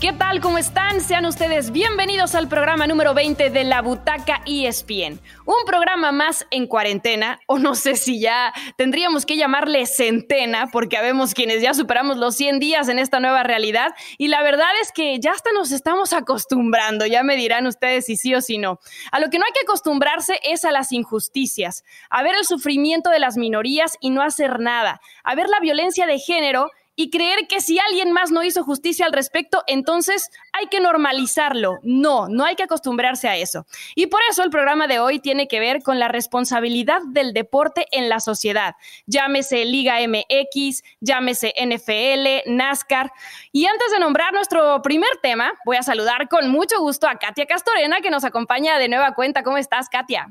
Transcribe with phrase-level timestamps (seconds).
[0.00, 0.40] ¿Qué tal?
[0.40, 1.02] ¿Cómo están?
[1.02, 5.20] Sean ustedes bienvenidos al programa número 20 de La Butaca ESPN.
[5.44, 10.96] Un programa más en cuarentena, o no sé si ya tendríamos que llamarle centena, porque
[10.96, 13.94] habemos quienes ya superamos los 100 días en esta nueva realidad.
[14.16, 18.16] Y la verdad es que ya hasta nos estamos acostumbrando, ya me dirán ustedes si
[18.16, 18.78] sí o si no.
[19.12, 23.10] A lo que no hay que acostumbrarse es a las injusticias, a ver el sufrimiento
[23.10, 27.46] de las minorías y no hacer nada, a ver la violencia de género y creer
[27.48, 31.78] que si alguien más no hizo justicia al respecto, entonces hay que normalizarlo.
[31.82, 33.64] No, no hay que acostumbrarse a eso.
[33.94, 37.86] Y por eso el programa de hoy tiene que ver con la responsabilidad del deporte
[37.92, 38.74] en la sociedad.
[39.06, 43.10] Llámese Liga MX, llámese NFL, NASCAR.
[43.50, 47.46] Y antes de nombrar nuestro primer tema, voy a saludar con mucho gusto a Katia
[47.46, 49.42] Castorena, que nos acompaña de nueva cuenta.
[49.42, 50.28] ¿Cómo estás, Katia?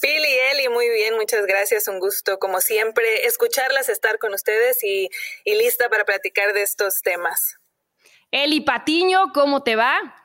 [0.00, 4.84] Phil y Eli, muy bien, muchas gracias, un gusto como siempre escucharlas, estar con ustedes
[4.84, 5.08] y,
[5.44, 7.58] y lista para platicar de estos temas.
[8.30, 10.17] Eli Patiño, ¿cómo te va?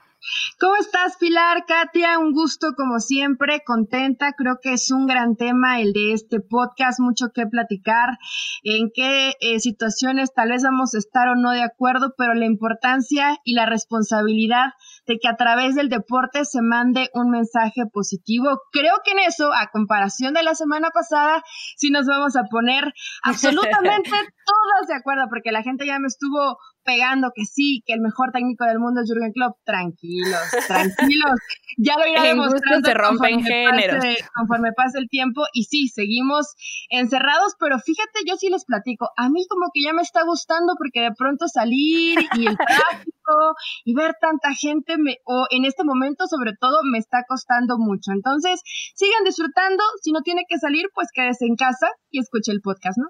[0.59, 1.65] ¿Cómo estás, Pilar?
[1.65, 4.33] Katia, un gusto como siempre, contenta.
[4.33, 8.17] Creo que es un gran tema el de este podcast, mucho que platicar,
[8.63, 12.45] en qué eh, situaciones tal vez vamos a estar o no de acuerdo, pero la
[12.45, 14.73] importancia y la responsabilidad
[15.05, 18.61] de que a través del deporte se mande un mensaje positivo.
[18.71, 21.43] Creo que en eso, a comparación de la semana pasada,
[21.75, 24.09] sí nos vamos a poner absolutamente
[24.45, 28.31] todos de acuerdo, porque la gente ya me estuvo pegando que sí, que el mejor
[28.31, 29.57] técnico del mundo es Jürgen Klopp.
[29.63, 31.39] Tranquilos, tranquilos.
[31.77, 34.03] Ya lo irá demostrando se rompen géneros.
[34.03, 35.43] Pase, conforme pase el tiempo.
[35.53, 36.53] Y sí, seguimos
[36.89, 39.09] encerrados, pero fíjate, yo sí les platico.
[39.17, 43.55] A mí como que ya me está gustando porque de pronto salir y el tráfico
[43.85, 48.11] y ver tanta gente, me, o en este momento sobre todo, me está costando mucho.
[48.11, 48.61] Entonces,
[48.95, 49.83] sigan disfrutando.
[50.01, 53.09] Si no tiene que salir, pues quédese en casa y escuche el podcast, ¿no?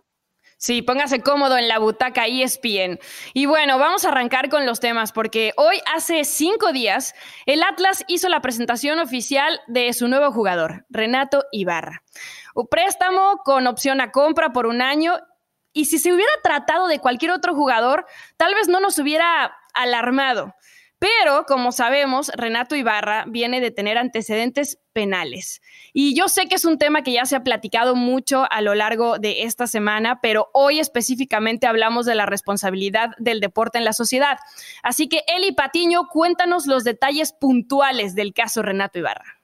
[0.64, 2.98] Sí, póngase cómodo en la butaca ESPN.
[3.34, 7.14] Y bueno, vamos a arrancar con los temas porque hoy, hace cinco días,
[7.46, 12.02] el Atlas hizo la presentación oficial de su nuevo jugador, Renato Ibarra.
[12.56, 15.18] Un préstamo con opción a compra por un año.
[15.74, 18.06] Y si se hubiera tratado de cualquier otro jugador,
[18.38, 20.56] tal vez no nos hubiera alarmado.
[21.04, 25.62] Pero, como sabemos, Renato Ibarra viene de tener antecedentes penales.
[25.92, 28.74] Y yo sé que es un tema que ya se ha platicado mucho a lo
[28.74, 33.92] largo de esta semana, pero hoy específicamente hablamos de la responsabilidad del deporte en la
[33.92, 34.38] sociedad.
[34.82, 39.43] Así que, Eli Patiño, cuéntanos los detalles puntuales del caso Renato Ibarra.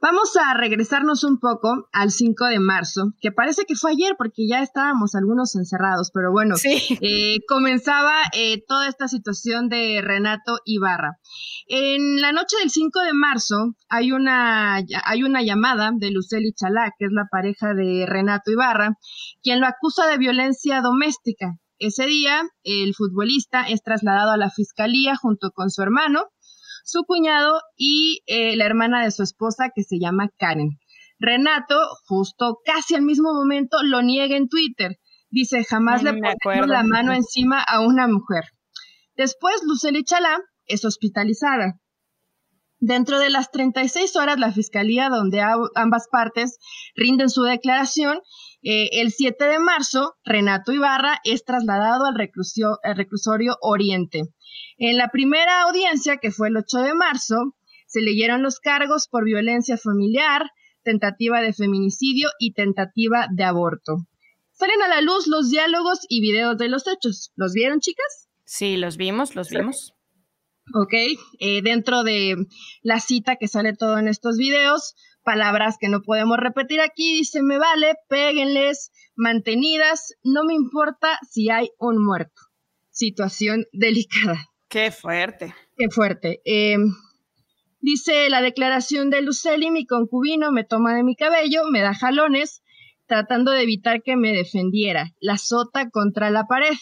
[0.00, 4.48] Vamos a regresarnos un poco al 5 de marzo, que parece que fue ayer porque
[4.48, 11.18] ya estábamos algunos encerrados, pero bueno, eh, comenzaba eh, toda esta situación de Renato Ibarra.
[11.68, 16.92] En la noche del 5 de marzo hay una, hay una llamada de Luceli Chalá,
[16.98, 18.98] que es la pareja de Renato Ibarra,
[19.42, 21.58] quien lo acusa de violencia doméstica.
[21.78, 26.26] Ese día, el futbolista es trasladado a la fiscalía junto con su hermano,
[26.84, 30.78] su cuñado y eh, la hermana de su esposa que se llama Karen.
[31.18, 34.98] Renato, justo casi al mismo momento, lo niega en Twitter.
[35.30, 38.44] Dice, jamás le pongo la mano encima a una mujer.
[39.16, 41.78] Después, Lucely Chalá es hospitalizada.
[42.80, 45.40] Dentro de las 36 horas, la fiscalía, donde
[45.76, 46.58] ambas partes
[46.96, 48.20] rinden su declaración,
[48.62, 52.14] eh, el 7 de marzo, Renato Ibarra es trasladado al,
[52.82, 54.22] al reclusorio Oriente.
[54.78, 57.56] En la primera audiencia, que fue el 8 de marzo,
[57.86, 60.50] se leyeron los cargos por violencia familiar,
[60.82, 64.06] tentativa de feminicidio y tentativa de aborto.
[64.52, 67.32] Salen a la luz los diálogos y videos de los hechos.
[67.36, 68.28] ¿Los vieron, chicas?
[68.44, 69.94] Sí, los vimos, los vimos.
[70.74, 70.94] Ok,
[71.40, 72.36] eh, dentro de
[72.82, 77.42] la cita que sale todo en estos videos, palabras que no podemos repetir aquí, dice,
[77.42, 82.42] me vale, péguenles, mantenidas, no me importa si hay un muerto.
[82.90, 84.48] Situación delicada.
[84.68, 85.54] Qué fuerte.
[85.76, 86.40] Qué fuerte.
[86.44, 86.76] Eh,
[87.80, 92.62] dice la declaración de Luceli, mi concubino me toma de mi cabello, me da jalones,
[93.06, 95.12] tratando de evitar que me defendiera.
[95.20, 96.76] La sota contra la pared.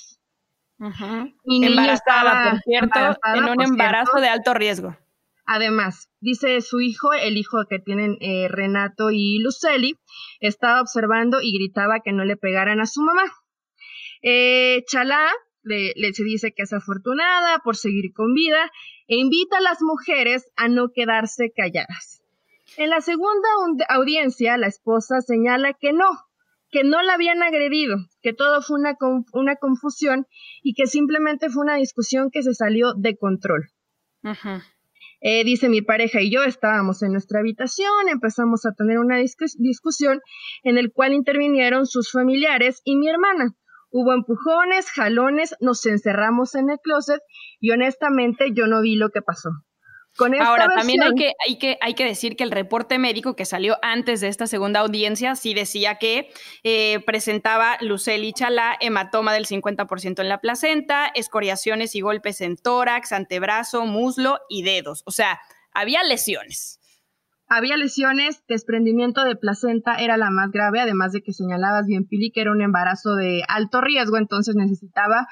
[1.45, 2.99] Embarazada, por cierto,
[3.35, 4.97] en un embarazo de alto riesgo.
[5.53, 9.97] Además, dice su hijo, el hijo que tienen eh, Renato y Luceli,
[10.39, 13.25] estaba observando y gritaba que no le pegaran a su mamá.
[14.23, 15.29] Eh, Chalá
[15.65, 18.71] le, se dice que es afortunada por seguir con vida
[19.09, 22.23] e invita a las mujeres a no quedarse calladas.
[22.77, 23.49] En la segunda
[23.89, 26.11] audiencia, la esposa señala que no,
[26.71, 28.97] que no la habían agredido, que todo fue una,
[29.33, 30.29] una confusión
[30.63, 33.73] y que simplemente fue una discusión que se salió de control.
[35.21, 40.21] Eh, dice mi pareja y yo estábamos en nuestra habitación, empezamos a tener una discusión
[40.63, 43.55] en el cual intervinieron sus familiares y mi hermana.
[43.91, 47.21] Hubo empujones, jalones, nos encerramos en el closet
[47.59, 49.51] y honestamente yo no vi lo que pasó.
[50.19, 53.79] Ahora, también hay que, hay, que, hay que decir que el reporte médico que salió
[53.81, 56.31] antes de esta segunda audiencia sí decía que
[56.63, 63.13] eh, presentaba Luceli Chalá hematoma del 50% en la placenta, escoriaciones y golpes en tórax,
[63.13, 65.03] antebrazo, muslo y dedos.
[65.07, 65.41] O sea,
[65.73, 66.81] había lesiones.
[67.53, 72.31] Había lesiones, desprendimiento de placenta era la más grave, además de que señalabas bien, Pili,
[72.31, 75.27] que era un embarazo de alto riesgo, entonces necesitaba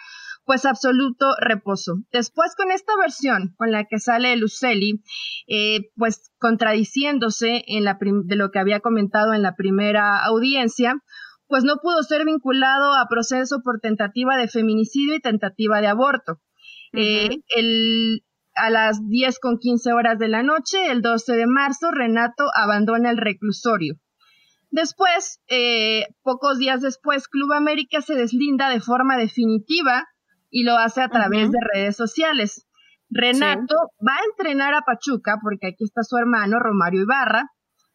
[0.48, 1.96] pues absoluto reposo.
[2.10, 5.02] Después con esta versión con la que sale Luceli,
[5.46, 11.02] eh, pues contradiciéndose en la de lo que había comentado en la primera audiencia,
[11.48, 16.40] pues no pudo ser vinculado a proceso por tentativa de feminicidio y tentativa de aborto.
[16.94, 18.24] Eh, el,
[18.54, 23.10] a las 10 con 15 horas de la noche, el 12 de marzo, Renato abandona
[23.10, 23.96] el reclusorio.
[24.70, 30.06] Después, eh, pocos días después, Club América se deslinda de forma definitiva
[30.50, 32.66] y lo hace a través de redes sociales.
[33.10, 33.74] Renato
[34.06, 37.50] va a entrenar a Pachuca, porque aquí está su hermano Romario Ibarra,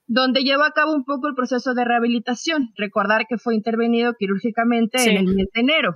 [0.07, 2.69] donde lleva a cabo un poco el proceso de rehabilitación.
[2.75, 5.94] Recordar que fue intervenido quirúrgicamente en el mes de enero.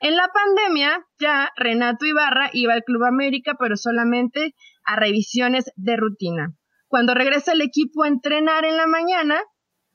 [0.00, 4.54] En la pandemia, ya Renato Ibarra iba al Club América, pero solamente
[4.84, 6.54] a revisiones de rutina.
[6.88, 9.40] Cuando regresa el equipo a entrenar en la mañana,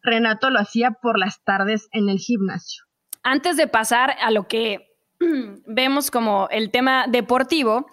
[0.03, 2.83] Renato lo hacía por las tardes en el gimnasio.
[3.23, 4.85] Antes de pasar a lo que
[5.66, 7.88] vemos como el tema deportivo,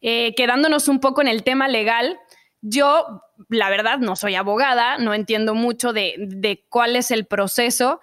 [0.00, 2.18] eh, quedándonos un poco en el tema legal,
[2.62, 8.00] yo, la verdad, no soy abogada, no entiendo mucho de, de cuál es el proceso,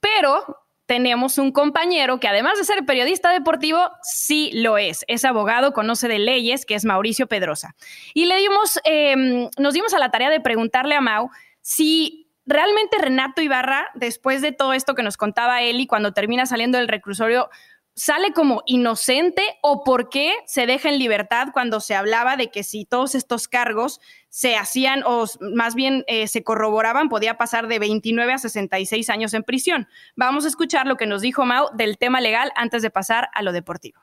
[0.00, 5.04] pero tenemos un compañero que además de ser periodista deportivo, sí lo es.
[5.08, 7.74] Es abogado, conoce de leyes, que es Mauricio Pedrosa.
[8.12, 11.30] Y le dimos, em, nos dimos a la tarea de preguntarle a Mau
[11.62, 16.44] si realmente Renato Ibarra, después de todo esto que nos contaba él y cuando termina
[16.44, 17.48] saliendo del reclusorio,
[17.94, 22.64] sale como inocente o por qué se deja en libertad cuando se hablaba de que
[22.64, 27.78] si todos estos cargos se hacían o más bien eh, se corroboraban, podía pasar de
[27.78, 29.86] 29 a 66 años en prisión.
[30.16, 33.42] Vamos a escuchar lo que nos dijo Mau del tema legal antes de pasar a
[33.42, 34.00] lo deportivo.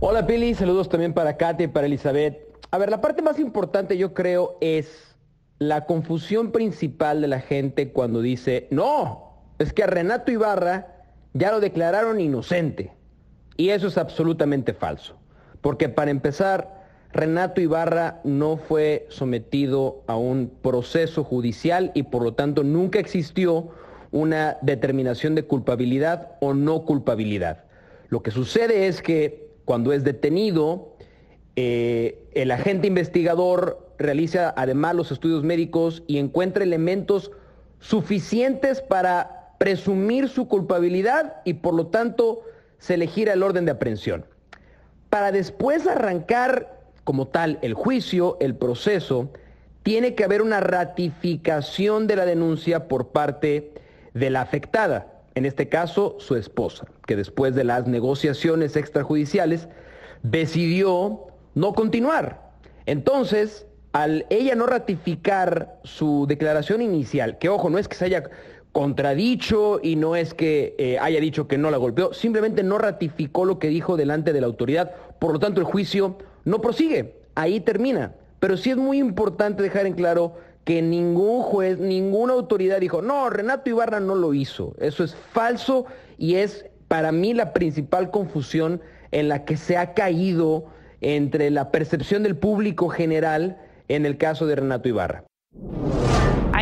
[0.00, 2.36] Hola Pili, saludos también para Katy y para Elizabeth.
[2.72, 5.16] A ver, la parte más importante yo creo es
[5.58, 10.93] la confusión principal de la gente cuando dice, no, es que a Renato Ibarra
[11.34, 12.92] ya lo declararon inocente.
[13.56, 15.16] Y eso es absolutamente falso.
[15.60, 22.34] Porque para empezar, Renato Ibarra no fue sometido a un proceso judicial y por lo
[22.34, 23.68] tanto nunca existió
[24.10, 27.64] una determinación de culpabilidad o no culpabilidad.
[28.08, 30.96] Lo que sucede es que cuando es detenido,
[31.56, 37.30] eh, el agente investigador realiza además los estudios médicos y encuentra elementos
[37.78, 42.42] suficientes para presumir su culpabilidad y por lo tanto
[42.76, 44.26] se le gira el orden de aprehensión.
[45.08, 49.30] Para después arrancar como tal el juicio, el proceso,
[49.82, 53.72] tiene que haber una ratificación de la denuncia por parte
[54.12, 59.68] de la afectada, en este caso su esposa, que después de las negociaciones extrajudiciales
[60.22, 62.50] decidió no continuar.
[62.84, 68.24] Entonces, al ella no ratificar su declaración inicial, que ojo, no es que se haya
[68.74, 73.44] contradicho y no es que eh, haya dicho que no la golpeó, simplemente no ratificó
[73.44, 74.90] lo que dijo delante de la autoridad,
[75.20, 78.16] por lo tanto el juicio no prosigue, ahí termina.
[78.40, 83.30] Pero sí es muy importante dejar en claro que ningún juez, ninguna autoridad dijo, no,
[83.30, 84.74] Renato Ibarra no lo hizo.
[84.80, 85.86] Eso es falso
[86.18, 90.66] y es para mí la principal confusión en la que se ha caído
[91.00, 95.22] entre la percepción del público general en el caso de Renato Ibarra.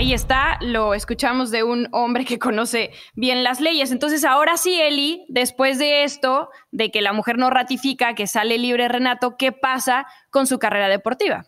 [0.02, 3.92] Ahí está, lo escuchamos de un hombre que conoce bien las leyes.
[3.92, 8.58] Entonces, ahora sí, Eli, después de esto, de que la mujer no ratifica que sale
[8.58, 11.44] libre Renato, ¿qué pasa con su carrera deportiva?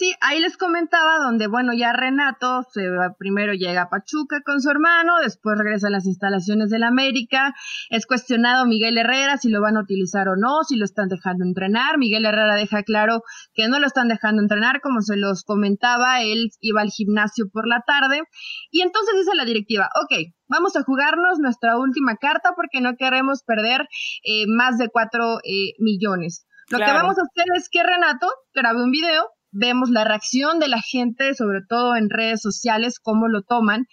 [0.00, 2.88] Sí, ahí les comentaba donde, bueno, ya Renato se
[3.18, 7.52] primero llega a Pachuca con su hermano, después regresa a las instalaciones del América.
[7.90, 11.44] Es cuestionado Miguel Herrera si lo van a utilizar o no, si lo están dejando
[11.44, 11.98] entrenar.
[11.98, 13.20] Miguel Herrera deja claro
[13.52, 17.68] que no lo están dejando entrenar, como se los comentaba, él iba al gimnasio por
[17.68, 18.22] la tarde.
[18.70, 23.42] Y entonces dice la directiva, ok, vamos a jugarnos nuestra última carta porque no queremos
[23.42, 23.82] perder
[24.24, 26.46] eh, más de cuatro eh, millones.
[26.70, 30.68] Lo que vamos a hacer es que Renato grabe un video vemos la reacción de
[30.68, 33.86] la gente, sobre todo en redes sociales, cómo lo toman.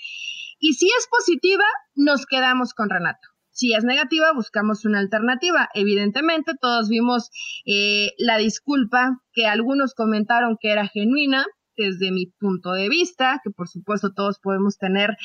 [0.60, 3.28] Y si es positiva, nos quedamos con Renato.
[3.52, 5.68] Si es negativa, buscamos una alternativa.
[5.74, 7.32] Evidentemente, todos vimos
[7.66, 11.46] eh, la disculpa que algunos comentaron que era genuina,
[11.78, 15.16] desde mi punto de vista, que por supuesto todos podemos tener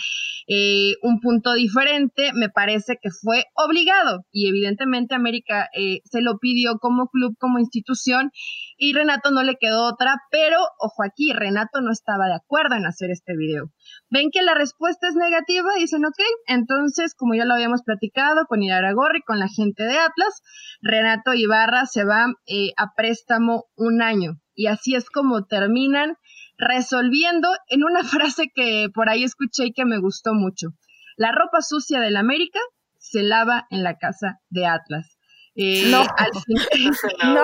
[0.46, 6.38] eh, un punto diferente, me parece que fue obligado y evidentemente América eh, se lo
[6.38, 8.30] pidió como club, como institución
[8.76, 12.86] y Renato no le quedó otra, pero ojo aquí, Renato no estaba de acuerdo en
[12.86, 13.70] hacer este video.
[14.10, 18.62] Ven que la respuesta es negativa, dicen, ok, entonces, como ya lo habíamos platicado con
[18.62, 20.42] Iraragorri, con la gente de Atlas,
[20.80, 24.40] Renato Ibarra se va eh, a préstamo un año.
[24.54, 26.16] Y así es como terminan
[26.56, 30.68] resolviendo en una frase que por ahí escuché y que me gustó mucho.
[31.16, 32.60] La ropa sucia del América
[32.98, 35.18] se lava en la casa de Atlas.
[35.54, 36.04] Eh, no.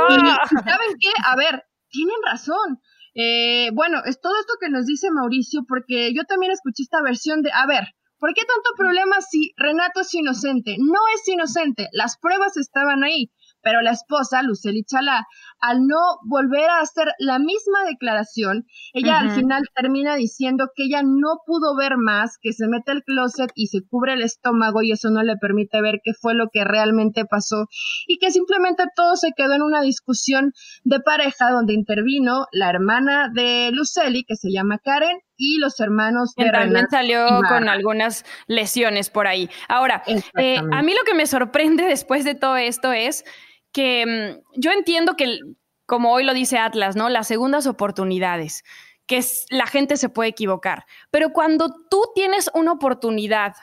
[0.08, 1.10] ¿Saben qué?
[1.26, 2.80] A ver, tienen razón.
[3.14, 7.42] Eh, bueno, es todo esto que nos dice Mauricio, porque yo también escuché esta versión
[7.42, 7.84] de, a ver,
[8.18, 10.76] ¿por qué tanto problema si Renato es inocente?
[10.78, 13.32] No es inocente, las pruebas estaban ahí.
[13.68, 15.26] Pero la esposa, Luceli Chalá,
[15.60, 21.02] al no volver a hacer la misma declaración, ella al final termina diciendo que ella
[21.04, 24.92] no pudo ver más, que se mete al closet y se cubre el estómago y
[24.92, 27.66] eso no le permite ver qué fue lo que realmente pasó.
[28.06, 33.28] Y que simplemente todo se quedó en una discusión de pareja donde intervino la hermana
[33.34, 39.08] de Luceli, que se llama Karen, y los hermanos de También salió con algunas lesiones
[39.08, 39.48] por ahí.
[39.68, 40.02] Ahora,
[40.36, 43.24] eh, a mí lo que me sorprende después de todo esto es
[43.72, 45.38] que mm, yo entiendo que,
[45.86, 47.08] como hoy lo dice Atlas, ¿no?
[47.08, 48.64] Las segundas oportunidades,
[49.06, 53.54] que la gente se puede equivocar, pero cuando tú tienes una oportunidad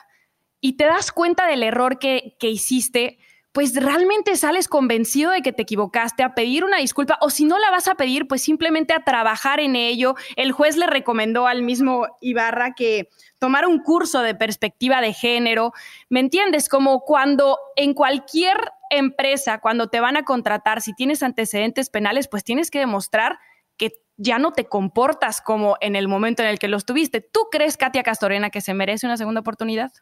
[0.60, 3.18] y te das cuenta del error que, que hiciste,
[3.56, 7.58] pues realmente sales convencido de que te equivocaste, a pedir una disculpa, o si no
[7.58, 10.14] la vas a pedir, pues simplemente a trabajar en ello.
[10.36, 13.08] El juez le recomendó al mismo Ibarra que
[13.38, 15.72] tomara un curso de perspectiva de género.
[16.10, 16.68] ¿Me entiendes?
[16.68, 18.58] Como cuando en cualquier
[18.90, 23.38] empresa, cuando te van a contratar, si tienes antecedentes penales, pues tienes que demostrar
[23.76, 27.20] que ya no te comportas como en el momento en el que los tuviste.
[27.20, 29.92] ¿Tú crees, Katia Castorena, que se merece una segunda oportunidad?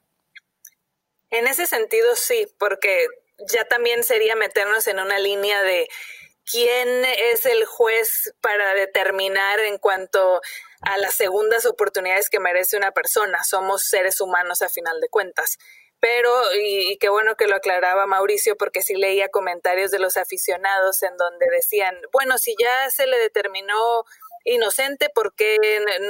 [1.31, 3.07] En ese sentido, sí, porque
[3.53, 5.89] ya también sería meternos en una línea de
[6.51, 10.41] quién es el juez para determinar en cuanto
[10.83, 13.43] a las segundas oportunidades que merece una persona.
[13.43, 15.59] Somos seres humanos a final de cuentas.
[16.05, 16.31] Pero,
[16.63, 21.17] y, qué bueno que lo aclaraba Mauricio, porque sí leía comentarios de los aficionados en
[21.17, 24.05] donde decían, bueno, si ya se le determinó
[24.45, 25.59] inocente porque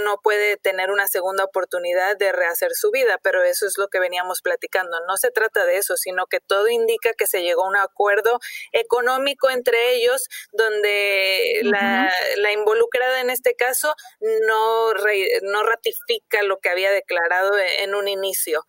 [0.05, 4.01] no puede tener una segunda oportunidad de rehacer su vida, pero eso es lo que
[4.01, 4.99] veníamos platicando.
[5.07, 8.41] No se trata de eso, sino que todo indica que se llegó a un acuerdo
[8.73, 14.93] económico entre ellos donde la, la, involucrada en este caso no,
[15.43, 18.65] no ratifica lo que había declarado en un inicio.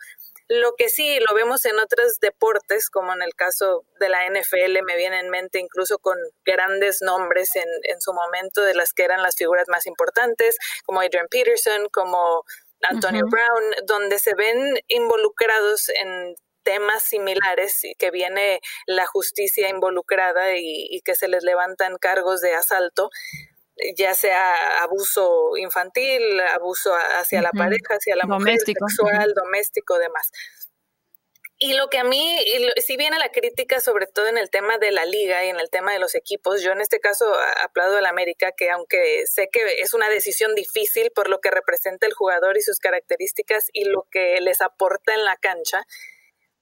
[0.48, 4.84] Lo que sí lo vemos en otros deportes, como en el caso de la NFL,
[4.84, 9.04] me viene en mente incluso con grandes nombres en, en su momento de las que
[9.04, 12.44] eran las figuras más importantes, como Adrian Peterson, como
[12.82, 20.58] Antonio Brown, donde se ven involucrados en temas similares y que viene la justicia involucrada
[20.58, 23.10] y, y que se les levantan cargos de asalto
[23.98, 30.32] ya sea abuso infantil, abuso hacia la pareja, hacia la mujer, sexual, doméstico, demás.
[31.58, 32.38] Y lo que a mí,
[32.86, 35.70] si viene la crítica sobre todo en el tema de la liga y en el
[35.70, 37.26] tema de los equipos, yo en este caso
[37.64, 42.08] aplaudo al América que aunque sé que es una decisión difícil por lo que representa
[42.08, 45.86] el jugador y sus características y lo que les aporta en la cancha,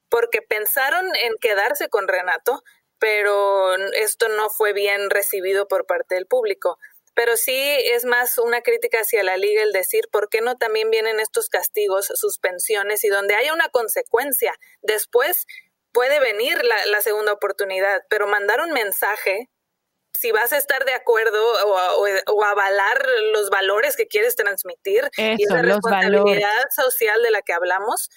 [0.10, 2.62] porque pensaron en quedarse con Renato,
[3.00, 6.78] pero esto no fue bien recibido por parte del público
[7.16, 7.56] pero sí
[7.94, 11.48] es más una crítica hacia la liga el decir por qué no también vienen estos
[11.48, 14.56] castigos, suspensiones y donde haya una consecuencia.
[14.82, 15.46] Después
[15.92, 19.50] puede venir la, segunda oportunidad, pero mandar un mensaje,
[20.14, 21.40] si vas a estar de acuerdo
[22.26, 28.10] o, avalar los valores que quieres transmitir y la responsabilidad social de la que hablamos,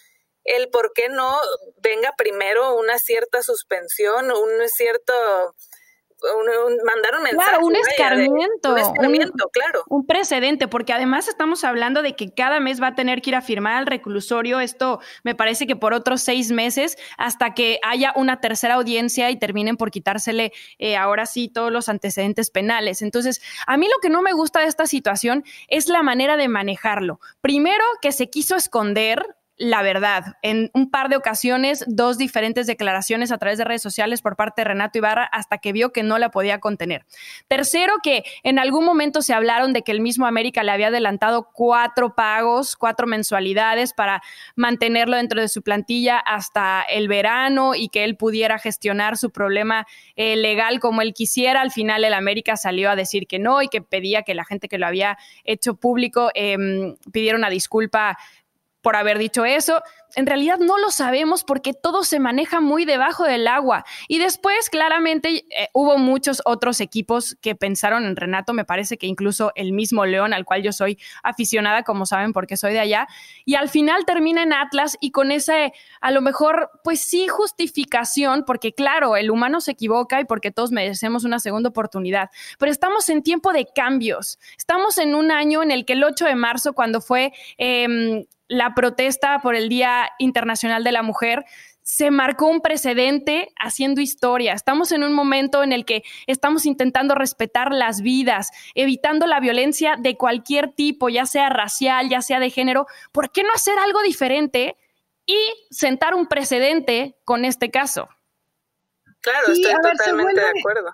[0.44, 1.38] el por qué no
[1.76, 5.12] venga primero una cierta suspensión, un cierto
[6.22, 7.50] un, mandar un mensaje.
[7.50, 8.72] Claro, un escarmiento.
[8.72, 9.82] un escarmiento, claro.
[9.88, 13.36] Un precedente, porque además estamos hablando de que cada mes va a tener que ir
[13.36, 14.60] a firmar al reclusorio.
[14.60, 19.38] Esto me parece que por otros seis meses, hasta que haya una tercera audiencia y
[19.38, 23.02] terminen por quitársele eh, ahora sí todos los antecedentes penales.
[23.02, 26.48] Entonces, a mí lo que no me gusta de esta situación es la manera de
[26.48, 27.20] manejarlo.
[27.40, 29.24] Primero, que se quiso esconder
[29.58, 30.36] la verdad.
[30.42, 34.60] En un par de ocasiones, dos diferentes declaraciones a través de redes sociales por parte
[34.60, 37.06] de Renato Ibarra hasta que vio que no la podía contener.
[37.48, 41.48] Tercero, que en algún momento se hablaron de que el mismo América le había adelantado
[41.54, 44.22] cuatro pagos, cuatro mensualidades para
[44.56, 49.86] mantenerlo dentro de su plantilla hasta el verano y que él pudiera gestionar su problema
[50.16, 51.62] eh, legal como él quisiera.
[51.62, 54.68] Al final el América salió a decir que no y que pedía que la gente
[54.68, 58.18] que lo había hecho público em, pidiera una disculpa
[58.86, 59.82] por haber dicho eso.
[60.16, 63.84] En realidad no lo sabemos porque todo se maneja muy debajo del agua.
[64.08, 68.54] Y después, claramente, eh, hubo muchos otros equipos que pensaron en Renato.
[68.54, 72.56] Me parece que incluso el mismo León, al cual yo soy aficionada, como saben, porque
[72.56, 73.06] soy de allá.
[73.44, 78.44] Y al final termina en Atlas y con ese, a lo mejor, pues sí, justificación,
[78.46, 82.30] porque claro, el humano se equivoca y porque todos merecemos una segunda oportunidad.
[82.58, 84.38] Pero estamos en tiempo de cambios.
[84.56, 88.74] Estamos en un año en el que el 8 de marzo, cuando fue em, la
[88.74, 91.44] protesta por el Día Internacional de la Mujer,
[91.82, 94.54] se marcó un precedente haciendo historia.
[94.54, 99.94] Estamos en un momento en el que estamos intentando respetar las vidas, evitando la violencia
[99.96, 102.86] de cualquier tipo, ya sea racial, ya sea de género.
[103.12, 104.76] ¿Por qué no hacer algo diferente
[105.26, 105.38] y
[105.70, 108.08] sentar un precedente con este caso?
[109.20, 110.92] Claro, estoy totalmente de acuerdo.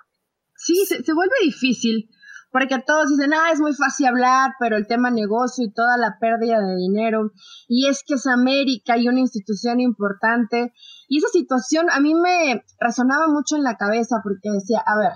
[0.55, 2.07] Sí, se, se vuelve difícil
[2.53, 6.17] porque todos dicen, ah, es muy fácil hablar, pero el tema negocio y toda la
[6.19, 7.31] pérdida de dinero,
[7.67, 10.71] y es que es América y una institución importante,
[11.09, 15.13] y esa situación a mí me resonaba mucho en la cabeza porque decía, a ver,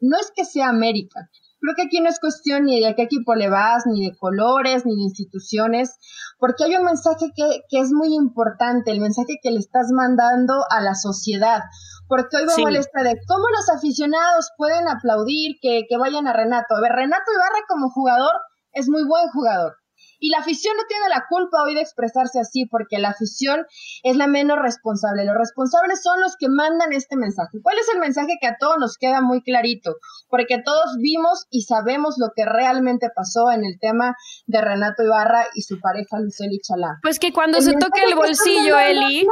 [0.00, 1.28] no es que sea América,
[1.60, 4.16] creo que aquí no es cuestión ni de a qué equipo le vas, ni de
[4.16, 5.98] colores, ni de instituciones,
[6.38, 10.54] porque hay un mensaje que, que es muy importante, el mensaje que le estás mandando
[10.70, 11.64] a la sociedad,
[12.08, 16.74] porque hoy me molesta de cómo los aficionados pueden aplaudir que, que vayan a Renato.
[16.74, 18.32] A ver, Renato Ibarra como jugador
[18.72, 19.76] es muy buen jugador.
[20.18, 23.66] Y la afición no tiene la culpa hoy de expresarse así, porque la afición
[24.02, 25.24] es la menos responsable.
[25.24, 27.58] Los responsables son los que mandan este mensaje.
[27.62, 29.96] ¿Cuál es el mensaje que a todos nos queda muy clarito?
[30.28, 35.46] Porque todos vimos y sabemos lo que realmente pasó en el tema de Renato Ibarra
[35.54, 36.98] y su pareja Luceli Chalá.
[37.02, 39.26] Pues que cuando se toque el bolsillo, Eli,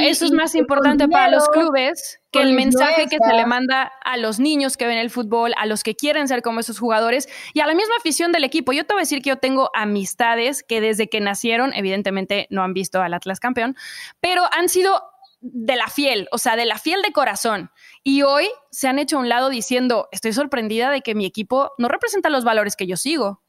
[0.00, 4.16] eso es más importante para los clubes que el mensaje que se le manda a
[4.16, 7.60] los niños que ven el fútbol, a los que quieren ser como esos jugadores y
[7.60, 8.72] a la misma afición del equipo.
[8.72, 12.62] Yo te voy a decir que yo tengo amistades que desde que nacieron, evidentemente no
[12.62, 13.76] han visto al Atlas campeón,
[14.20, 15.02] pero han sido
[15.40, 17.70] de la fiel, o sea, de la fiel de corazón.
[18.02, 21.72] Y hoy se han hecho a un lado diciendo, estoy sorprendida de que mi equipo
[21.76, 23.43] no representa los valores que yo sigo.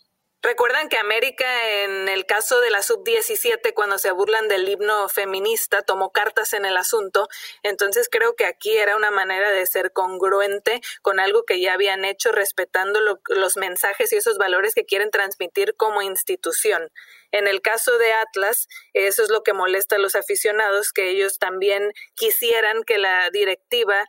[0.45, 5.81] Recuerdan que América, en el caso de la sub-17, cuando se burlan del himno feminista,
[5.81, 7.27] tomó cartas en el asunto.
[7.63, 12.05] Entonces creo que aquí era una manera de ser congruente con algo que ya habían
[12.05, 16.91] hecho, respetando los mensajes y esos valores que quieren transmitir como institución.
[17.31, 21.39] En el caso de Atlas, eso es lo que molesta a los aficionados, que ellos
[21.39, 24.08] también quisieran que la directiva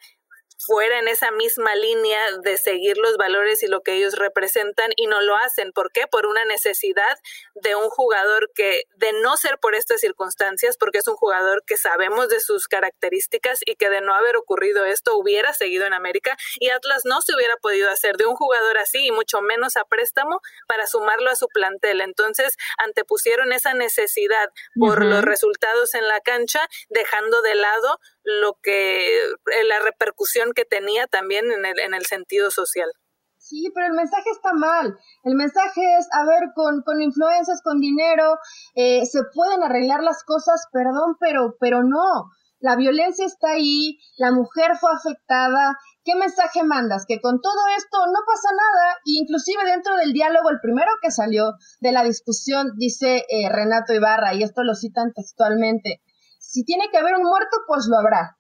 [0.59, 5.07] fuera en esa misma línea de seguir los valores y lo que ellos representan y
[5.07, 5.73] no lo hacen.
[5.73, 6.07] ¿Por qué?
[6.07, 7.19] Por una necesidad
[7.55, 11.77] de un jugador que, de no ser por estas circunstancias, porque es un jugador que
[11.77, 16.37] sabemos de sus características y que de no haber ocurrido esto hubiera seguido en América
[16.59, 19.85] y Atlas no se hubiera podido hacer de un jugador así y mucho menos a
[19.85, 22.01] préstamo para sumarlo a su plantel.
[22.01, 29.07] Entonces, antepusieron esa necesidad por los resultados en la cancha, dejando de lado lo que
[29.07, 32.91] eh, la repercusión que tenía también en el, en el sentido social.
[33.39, 34.99] Sí, pero el mensaje está mal.
[35.23, 38.39] El mensaje es, a ver, con, con influencias, con dinero,
[38.75, 42.31] eh, se pueden arreglar las cosas, perdón, pero, pero no.
[42.59, 45.79] La violencia está ahí, la mujer fue afectada.
[46.03, 47.05] ¿Qué mensaje mandas?
[47.07, 48.97] Que con todo esto no pasa nada.
[49.05, 54.35] inclusive dentro del diálogo, el primero que salió de la discusión, dice eh, Renato Ibarra,
[54.35, 56.01] y esto lo citan textualmente,
[56.47, 58.39] si tiene que haber un muerto, pues lo habrá.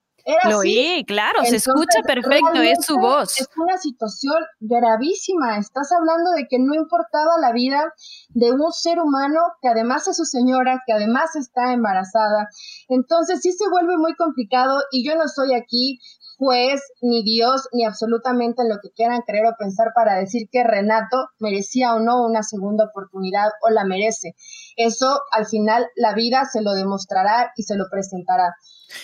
[0.48, 3.40] lo oí, claro, se escucha perfecto, es su voz.
[3.40, 5.58] Es una situación gravísima.
[5.58, 7.92] Estás hablando de que no importaba la vida
[8.28, 12.48] de un ser humano que además es su señora, que además está embarazada.
[12.88, 15.98] Entonces sí se vuelve muy complicado y yo no estoy aquí
[16.36, 21.28] juez, ni Dios, ni absolutamente lo que quieran creer o pensar para decir que Renato
[21.38, 24.34] merecía o no una segunda oportunidad o la merece.
[24.76, 28.54] Eso al final la vida se lo demostrará y se lo presentará.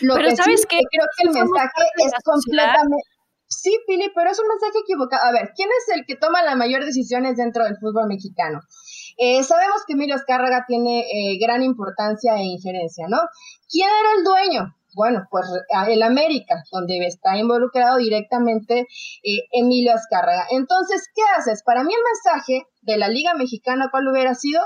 [0.00, 3.02] Lo pero sabes que creo que el mensaje es completamente
[3.54, 5.24] Sí, Pili, pero es un mensaje equivocado.
[5.26, 8.60] A ver, ¿quién es el que toma las mayores decisiones dentro del fútbol mexicano?
[9.18, 13.18] Eh, sabemos que Emilio Escárraga tiene eh, gran importancia e injerencia, ¿no?
[13.68, 14.74] ¿Quién era el dueño?
[14.94, 15.46] Bueno, pues
[15.88, 20.46] el América, donde está involucrado directamente eh, Emilio Azcárraga.
[20.50, 21.62] Entonces, ¿qué haces?
[21.64, 24.60] Para mí el mensaje de la Liga Mexicana, ¿cuál hubiera sido?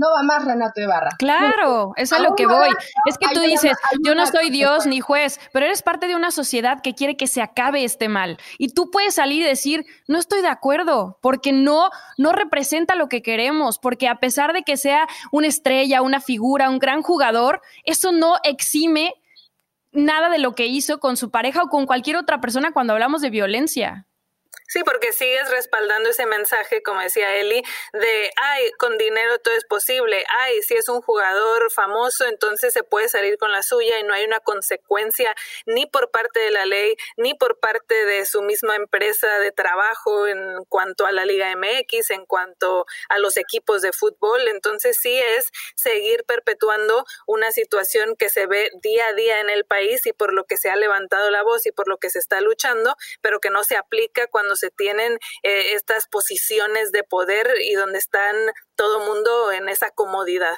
[0.00, 1.10] no va más Renato Ibarra.
[1.18, 2.70] Claro, es a lo que voy.
[3.04, 6.30] Es que tú dices, yo no soy Dios ni juez, pero eres parte de una
[6.30, 8.38] sociedad que quiere que se acabe este mal.
[8.56, 13.08] Y tú puedes salir y decir, no estoy de acuerdo, porque no, no representa lo
[13.08, 17.60] que queremos, porque a pesar de que sea una estrella, una figura, un gran jugador,
[17.84, 19.12] eso no exime
[19.92, 23.22] nada de lo que hizo con su pareja o con cualquier otra persona cuando hablamos
[23.22, 24.06] de violencia.
[24.70, 27.60] Sí, porque sigues respaldando ese mensaje, como decía Eli,
[27.92, 32.84] de, ay, con dinero todo es posible, ay, si es un jugador famoso, entonces se
[32.84, 35.34] puede salir con la suya y no hay una consecuencia
[35.66, 40.28] ni por parte de la ley, ni por parte de su misma empresa de trabajo
[40.28, 44.46] en cuanto a la Liga MX, en cuanto a los equipos de fútbol.
[44.46, 49.64] Entonces sí es seguir perpetuando una situación que se ve día a día en el
[49.64, 52.20] país y por lo que se ha levantado la voz y por lo que se
[52.20, 57.48] está luchando, pero que no se aplica cuando se tienen eh, estas posiciones de poder
[57.62, 58.36] y donde están
[58.76, 60.56] todo mundo en esa comodidad.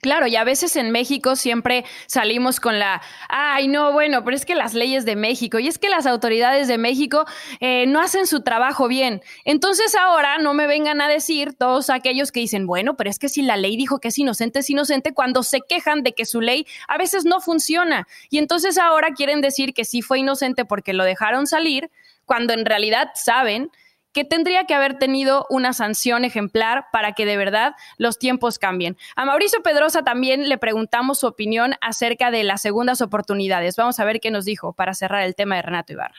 [0.00, 4.46] Claro, y a veces en México siempre salimos con la, ay, no, bueno, pero es
[4.46, 7.26] que las leyes de México y es que las autoridades de México
[7.60, 9.20] eh, no hacen su trabajo bien.
[9.44, 13.28] Entonces ahora no me vengan a decir todos aquellos que dicen, bueno, pero es que
[13.28, 16.40] si la ley dijo que es inocente, es inocente, cuando se quejan de que su
[16.40, 18.08] ley a veces no funciona.
[18.30, 21.90] Y entonces ahora quieren decir que sí fue inocente porque lo dejaron salir,
[22.30, 23.72] cuando en realidad saben
[24.12, 28.96] que tendría que haber tenido una sanción ejemplar para que de verdad los tiempos cambien.
[29.16, 33.74] A Mauricio Pedrosa también le preguntamos su opinión acerca de las segundas oportunidades.
[33.74, 36.14] Vamos a ver qué nos dijo para cerrar el tema de Renato Ibarra.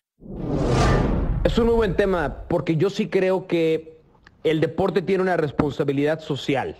[1.45, 4.01] Es un muy buen tema porque yo sí creo que
[4.43, 6.75] el deporte tiene una responsabilidad social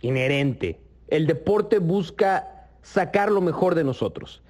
[0.00, 0.80] inherente.
[1.08, 4.44] El deporte busca sacar lo mejor de nosotros.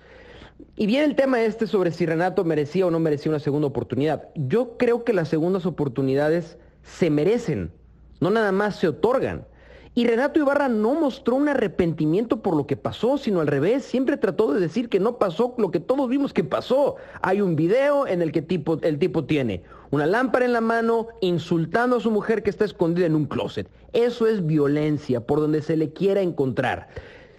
[0.78, 4.28] Y viene el tema este sobre si Renato merecía o no merecía una segunda oportunidad.
[4.34, 7.72] Yo creo que las segundas oportunidades se merecen,
[8.20, 9.46] no nada más se otorgan.
[9.94, 14.18] Y Renato Ibarra no mostró un arrepentimiento por lo que pasó, sino al revés, siempre
[14.18, 16.96] trató de decir que no pasó lo que todos vimos que pasó.
[17.22, 21.96] Hay un video en el que el tipo tiene una lámpara en la mano insultando
[21.96, 23.70] a su mujer que está escondida en un closet.
[23.94, 26.88] Eso es violencia por donde se le quiera encontrar.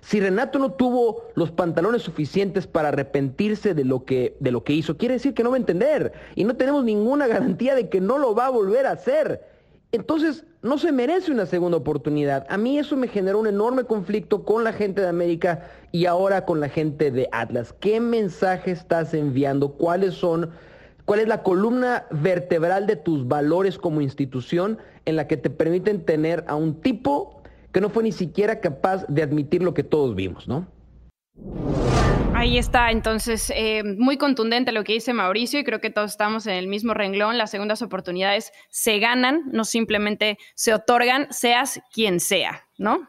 [0.08, 4.72] Si Renato no tuvo los pantalones suficientes para arrepentirse de lo que, de lo que
[4.72, 8.00] hizo, quiere decir que no va a entender y no tenemos ninguna garantía de que
[8.00, 9.44] no lo va a volver a hacer.
[9.92, 12.46] Entonces, no se merece una segunda oportunidad.
[12.48, 16.46] A mí eso me generó un enorme conflicto con la gente de América y ahora
[16.46, 17.76] con la gente de Atlas.
[17.78, 19.74] ¿Qué mensaje estás enviando?
[19.74, 20.52] ¿Cuáles son,
[21.04, 26.06] cuál es la columna vertebral de tus valores como institución en la que te permiten
[26.06, 27.37] tener a un tipo
[27.78, 30.66] que no fue ni siquiera capaz de admitir lo que todos vimos, ¿no?
[32.34, 36.48] Ahí está, entonces, eh, muy contundente lo que dice Mauricio y creo que todos estamos
[36.48, 37.38] en el mismo renglón.
[37.38, 43.08] Las segundas oportunidades se ganan, no simplemente se otorgan, seas quien sea, ¿no?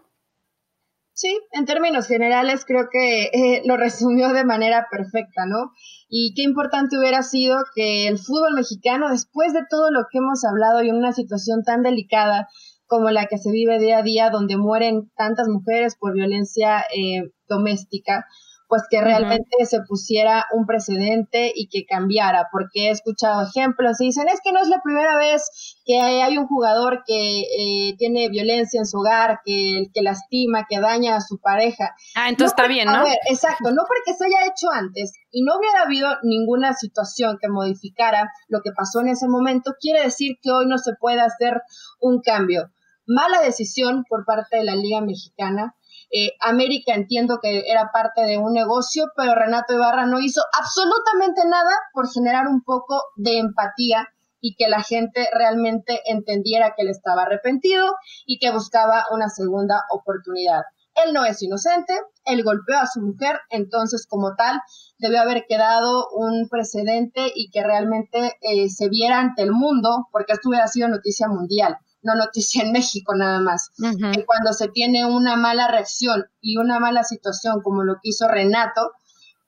[1.14, 5.72] Sí, en términos generales creo que eh, lo resumió de manera perfecta, ¿no?
[6.11, 10.44] Y qué importante hubiera sido que el fútbol mexicano, después de todo lo que hemos
[10.44, 12.48] hablado y en una situación tan delicada,
[12.88, 17.31] como la que se vive día a día, donde mueren tantas mujeres por violencia eh,
[17.48, 18.27] doméstica,
[18.68, 24.07] pues que realmente se pusiera un precedente y que cambiara, porque he escuchado ejemplos y
[24.07, 28.29] dicen, es que no es la primera vez que hay un jugador que eh, tiene
[28.29, 31.94] violencia en su hogar, que, que lastima, que daña a su pareja.
[32.14, 32.96] Ah, entonces está bien, ¿no?
[32.96, 37.38] A ver, exacto, no porque se haya hecho antes y no hubiera habido ninguna situación
[37.40, 41.20] que modificara lo que pasó en ese momento, quiere decir que hoy no se puede
[41.20, 41.62] hacer
[42.01, 42.70] un cambio
[43.09, 45.75] mala decisión por parte de la Liga Mexicana.
[46.11, 51.42] Eh, América entiendo que era parte de un negocio, pero Renato Ibarra no hizo absolutamente
[51.47, 54.09] nada por generar un poco de empatía
[54.40, 57.94] y que la gente realmente entendiera que él estaba arrepentido
[58.25, 60.62] y que buscaba una segunda oportunidad.
[61.05, 61.94] Él no es inocente,
[62.25, 64.61] él golpeó a su mujer, entonces como tal
[64.99, 70.33] debió haber quedado un precedente y que realmente eh, se viera ante el mundo, porque
[70.33, 73.70] esto hubiera sido noticia mundial no noticia en México nada más.
[73.76, 78.28] que cuando se tiene una mala reacción y una mala situación como lo que hizo
[78.28, 78.92] Renato,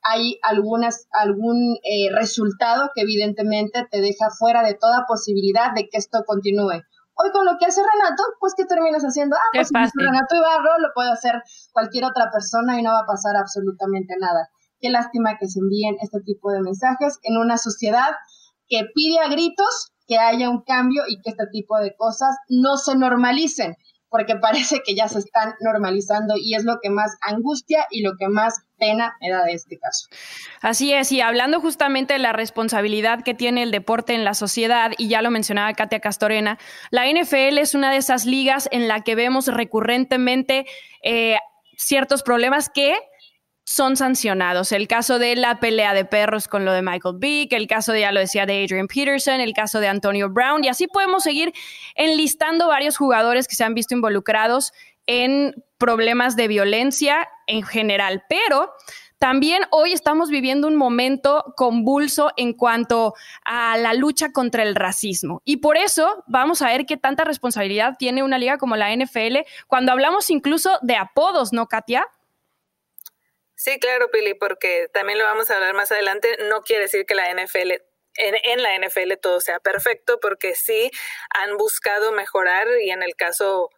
[0.03, 5.99] hay algunas, algún eh, resultado que evidentemente te deja fuera de toda posibilidad de que
[5.99, 6.83] esto continúe.
[7.23, 9.37] Hoy con lo que hace Renato, pues ¿qué terminas haciendo?
[9.37, 13.37] Ah, pues Renato Ibarro lo puede hacer cualquier otra persona y no va a pasar
[13.37, 14.49] absolutamente nada.
[14.81, 18.17] Qué lástima que se envíen este tipo de mensajes en una sociedad
[18.69, 22.77] que pide a gritos que haya un cambio y que este tipo de cosas no
[22.77, 23.77] se normalicen.
[24.13, 28.15] porque parece que ya se están normalizando y es lo que más angustia y lo
[28.19, 30.09] que más pena me da de este caso.
[30.61, 34.91] Así es, y hablando justamente de la responsabilidad que tiene el deporte en la sociedad,
[34.99, 36.59] y ya lo mencionaba Katia Castorena,
[36.91, 40.67] la NFL es una de esas ligas en la que vemos recurrentemente
[41.05, 41.37] eh,
[41.77, 42.99] ciertos problemas que
[43.71, 44.73] son sancionados.
[44.73, 48.01] El caso de la pelea de perros con lo de Michael Vick, el caso de,
[48.01, 51.53] ya lo decía, de Adrian Peterson, el caso de Antonio Brown, y así podemos seguir
[51.95, 54.73] enlistando varios jugadores que se han visto involucrados
[55.07, 58.25] en problemas de violencia en general.
[58.29, 58.73] Pero
[59.19, 65.43] también hoy estamos viviendo un momento convulso en cuanto a la lucha contra el racismo.
[65.45, 69.47] Y por eso vamos a ver qué tanta responsabilidad tiene una liga como la NFL
[69.69, 72.09] cuando hablamos incluso de apodos, ¿no, Katia?
[73.63, 76.35] Sí, claro, Pili, porque también lo vamos a hablar más adelante.
[76.49, 77.73] No quiere decir que la NFL
[78.15, 80.91] en, en, la NFL todo sea perfecto, porque sí
[81.29, 83.69] han buscado mejorar y en el caso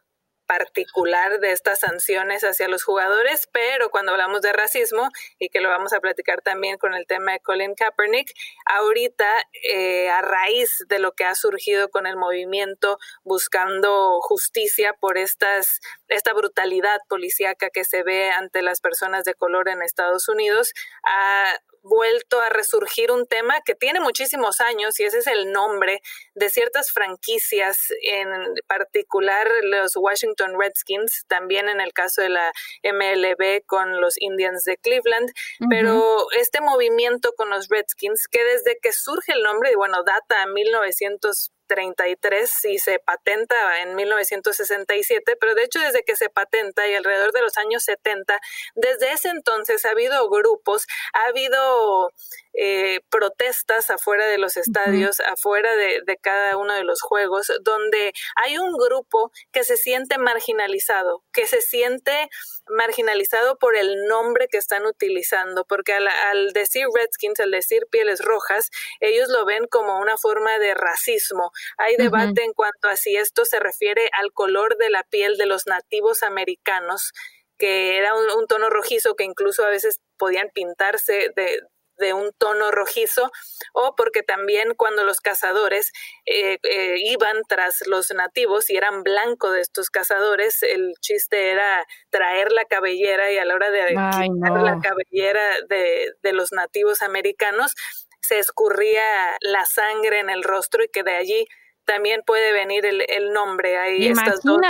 [0.46, 5.68] particular de estas sanciones hacia los jugadores, pero cuando hablamos de racismo, y que lo
[5.68, 8.32] vamos a platicar también con el tema de Colin Kaepernick,
[8.66, 9.26] ahorita
[9.68, 15.80] eh, a raíz de lo que ha surgido con el movimiento buscando justicia por estas,
[16.08, 20.72] esta brutalidad policíaca que se ve ante las personas de color en Estados Unidos,
[21.04, 26.00] ha vuelto a resurgir un tema que tiene muchísimos años y ese es el nombre
[26.34, 28.28] de ciertas franquicias, en
[28.66, 32.52] particular los Washington Redskins, también en el caso de la
[32.84, 35.30] MLB con los Indians de Cleveland,
[35.68, 40.42] pero este movimiento con los Redskins, que desde que surge el nombre, y bueno, data
[40.42, 46.86] a 1900 33 y se patenta en 1967, pero de hecho desde que se patenta
[46.86, 48.38] y alrededor de los años 70,
[48.74, 52.12] desde ese entonces ha habido grupos, ha habido
[52.52, 58.12] eh, protestas afuera de los estadios, afuera de, de, cada uno de los juegos, donde
[58.36, 62.28] hay un grupo que se siente marginalizado, que se siente
[62.68, 68.20] marginalizado por el nombre que están utilizando, porque al, al decir Redskins, al decir pieles
[68.20, 71.52] rojas, ellos lo ven como una forma de racismo.
[71.78, 75.46] Hay debate en cuanto a si esto se refiere al color de la piel de
[75.46, 77.12] los nativos americanos
[77.58, 81.60] que era un, un, tono rojizo que incluso a veces podían pintarse de,
[82.02, 83.30] de un tono rojizo
[83.72, 85.92] o porque también cuando los cazadores
[86.26, 91.86] eh, eh, iban tras los nativos y eran blanco de estos cazadores, el chiste era
[92.10, 97.02] traer la cabellera y a la hora de quitar la cabellera de, de los nativos
[97.02, 97.74] americanos
[98.22, 101.46] se escurría la sangre en el rostro y que de allí
[101.84, 103.76] también puede venir el, el nombre.
[103.78, 104.60] Hay Imagínate, estas dos,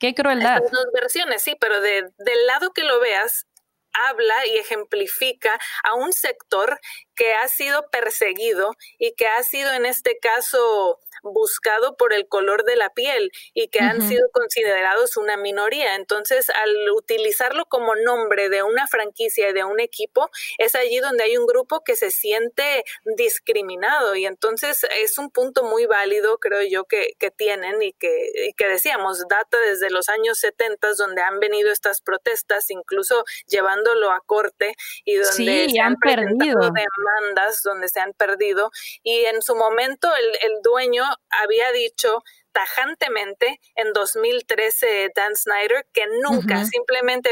[0.00, 0.56] qué crueldad.
[0.56, 3.46] Estas dos versiones, sí, pero de, del lado que lo veas,
[3.92, 6.80] habla y ejemplifica a un sector
[7.14, 12.64] que ha sido perseguido y que ha sido en este caso buscado por el color
[12.64, 15.94] de la piel y que han sido considerados una minoría.
[15.94, 21.24] Entonces, al utilizarlo como nombre de una franquicia y de un equipo, es allí donde
[21.24, 22.84] hay un grupo que se siente
[23.16, 24.14] discriminado.
[24.14, 28.52] Y entonces es un punto muy válido, creo yo, que, que tienen y que, y
[28.54, 34.20] que decíamos, data desde los años 70 donde han venido estas protestas, incluso llevándolo a
[34.26, 36.58] corte y donde se han, perdido.
[36.60, 38.70] demandas, donde se han perdido.
[39.02, 41.04] Y en su momento el, el dueño
[41.42, 42.22] había dicho
[42.52, 47.30] tajantemente en 2013 Dan Snyder que nunca, simplemente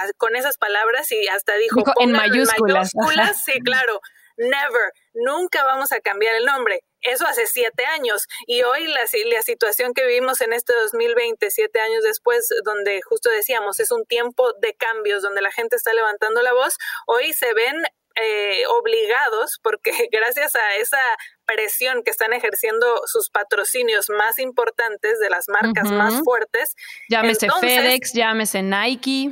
[0.00, 2.92] ah, con esas palabras y hasta dijo, en mayúsculas.
[3.44, 4.00] sí, claro,
[4.36, 6.80] never, nunca vamos a cambiar el nombre.
[7.02, 8.26] Eso hace siete años.
[8.46, 13.30] Y hoy la, la situación que vivimos en este 2020, siete años después, donde justo
[13.30, 17.54] decíamos, es un tiempo de cambios, donde la gente está levantando la voz, hoy se
[17.54, 17.82] ven
[18.22, 21.00] eh, obligados, porque gracias a esa
[21.44, 26.74] presión que están ejerciendo sus patrocinios más importantes de las marcas más fuertes.
[27.08, 29.30] Llámese FedEx, llámese Nike.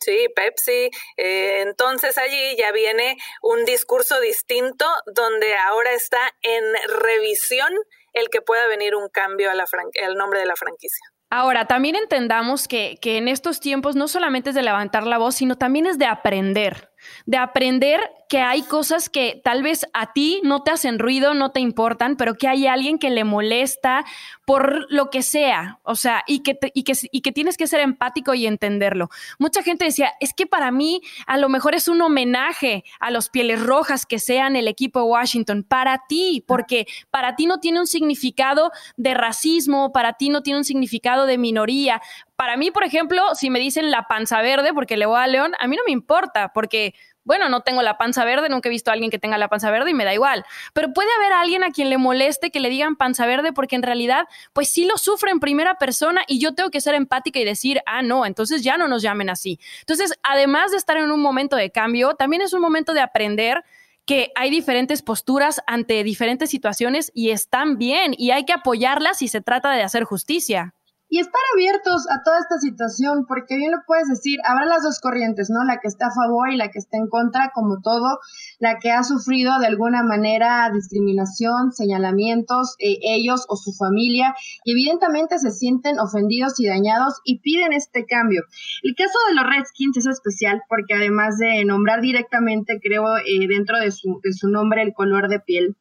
[0.00, 0.90] Sí, Pepsi.
[1.16, 6.62] Eh, entonces allí ya viene un discurso distinto donde ahora está en
[7.00, 7.72] revisión
[8.12, 11.06] el que pueda venir un cambio al nombre de la franquicia.
[11.30, 15.34] Ahora, también entendamos que, que en estos tiempos no solamente es de levantar la voz,
[15.34, 16.90] sino también es de aprender
[17.26, 21.50] de aprender que hay cosas que tal vez a ti no te hacen ruido, no
[21.50, 24.04] te importan, pero que hay alguien que le molesta
[24.44, 27.80] por lo que sea, o sea, y que, y que, y que tienes que ser
[27.80, 29.08] empático y entenderlo.
[29.38, 33.30] Mucha gente decía, es que para mí a lo mejor es un homenaje a los
[33.30, 37.86] pieles rojas que sean el equipo Washington, para ti, porque para ti no tiene un
[37.86, 42.02] significado de racismo, para ti no tiene un significado de minoría,
[42.38, 45.54] para mí, por ejemplo, si me dicen la panza verde porque le voy a León,
[45.58, 48.92] a mí no me importa, porque bueno, no tengo la panza verde, nunca he visto
[48.92, 50.44] a alguien que tenga la panza verde y me da igual.
[50.72, 53.82] Pero puede haber alguien a quien le moleste que le digan panza verde porque en
[53.82, 57.44] realidad, pues sí lo sufre en primera persona y yo tengo que ser empática y
[57.44, 59.58] decir, ah, no, entonces ya no nos llamen así.
[59.80, 63.64] Entonces, además de estar en un momento de cambio, también es un momento de aprender
[64.06, 69.26] que hay diferentes posturas ante diferentes situaciones y están bien y hay que apoyarlas si
[69.26, 70.72] se trata de hacer justicia
[71.08, 75.00] y estar abiertos a toda esta situación, porque bien lo puedes decir, habrá las dos
[75.00, 75.64] corrientes, ¿no?
[75.64, 78.18] La que está a favor y la que está en contra, como todo,
[78.58, 84.72] la que ha sufrido de alguna manera discriminación, señalamientos, eh, ellos o su familia, y
[84.72, 88.42] evidentemente se sienten ofendidos y dañados y piden este cambio.
[88.82, 93.78] El caso de los Redskins es especial porque además de nombrar directamente, creo, eh, dentro
[93.78, 95.76] de su, de su nombre el color de piel,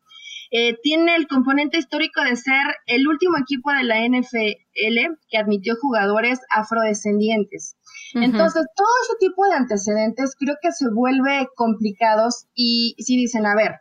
[0.52, 5.76] eh, tiene el componente histórico de ser el último equipo de la NFL que admitió
[5.82, 7.76] jugadores afrodescendientes.
[8.14, 13.56] Entonces, todo ese tipo de antecedentes creo que se vuelve complicados y si dicen, a
[13.56, 13.76] ver,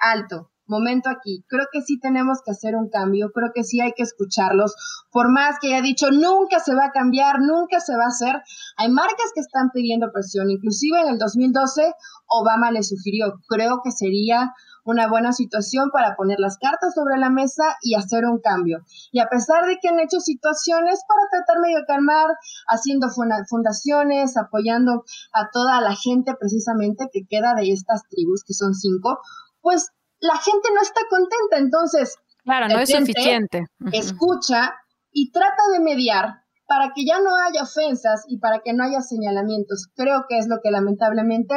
[0.00, 1.44] alto, momento aquí.
[1.48, 4.74] Creo que sí tenemos que hacer un cambio, creo que sí hay que escucharlos.
[5.10, 8.42] Por más que haya dicho, nunca se va a cambiar, nunca se va a hacer,
[8.76, 10.50] hay marcas que están pidiendo presión.
[10.50, 11.94] Inclusive en el 2012,
[12.28, 14.52] Obama le sugirió, creo que sería
[14.86, 18.84] una buena situación para poner las cartas sobre la mesa y hacer un cambio.
[19.10, 22.28] Y a pesar de que han hecho situaciones para tratar medio calmar,
[22.68, 23.08] haciendo
[23.48, 29.18] fundaciones, apoyando a toda la gente precisamente que queda de estas tribus, que son cinco,
[29.60, 31.58] pues la gente no está contenta.
[31.58, 33.66] Entonces, claro, no es suficiente.
[33.92, 34.74] Escucha
[35.12, 39.00] y trata de mediar para que ya no haya ofensas y para que no haya
[39.00, 39.88] señalamientos.
[39.94, 41.54] Creo que es lo que lamentablemente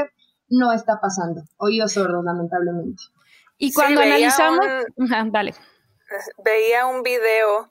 [0.47, 1.41] no está pasando.
[1.57, 3.03] Oídos sordos, lamentablemente.
[3.57, 4.65] Y cuando analizamos,
[5.31, 5.53] dale.
[6.43, 7.67] Veía un video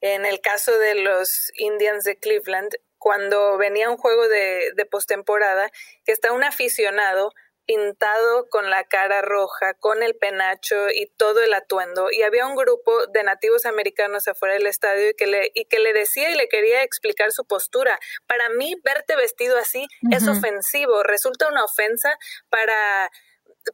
[0.00, 5.70] en el caso de los Indians de Cleveland, cuando venía un juego de, de postemporada,
[6.04, 7.32] que está un aficionado
[7.70, 12.10] pintado con la cara roja, con el penacho y todo el atuendo.
[12.10, 15.78] Y había un grupo de nativos americanos afuera del estadio y que le, y que
[15.78, 17.96] le decía y le quería explicar su postura.
[18.26, 22.12] Para mí, verte vestido así es ofensivo, resulta una ofensa
[22.48, 23.08] para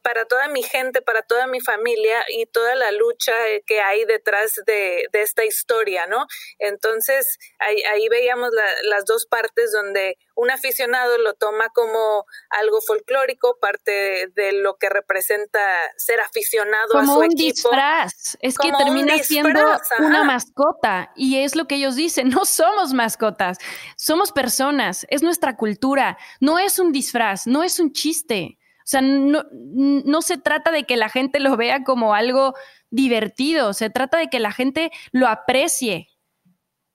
[0.01, 4.05] para toda mi gente, para toda mi familia y toda la lucha eh, que hay
[4.05, 6.27] detrás de, esta historia, ¿no?
[6.59, 8.51] Entonces, ahí, veíamos
[8.83, 14.89] las dos partes donde un aficionado lo toma como algo folclórico, parte de, lo que
[14.89, 15.59] representa
[15.97, 18.37] ser aficionado como a su un disfraz.
[18.41, 19.59] Es que termina siendo
[19.99, 23.57] una mascota y es lo que ellos dicen, no somos mascotas,
[23.97, 28.57] somos personas, es nuestra cultura, no es un disfraz, no es un chiste.
[28.87, 32.53] O sea, no, no se trata de que la gente lo vea como algo
[32.89, 36.07] divertido, se trata de que la gente lo aprecie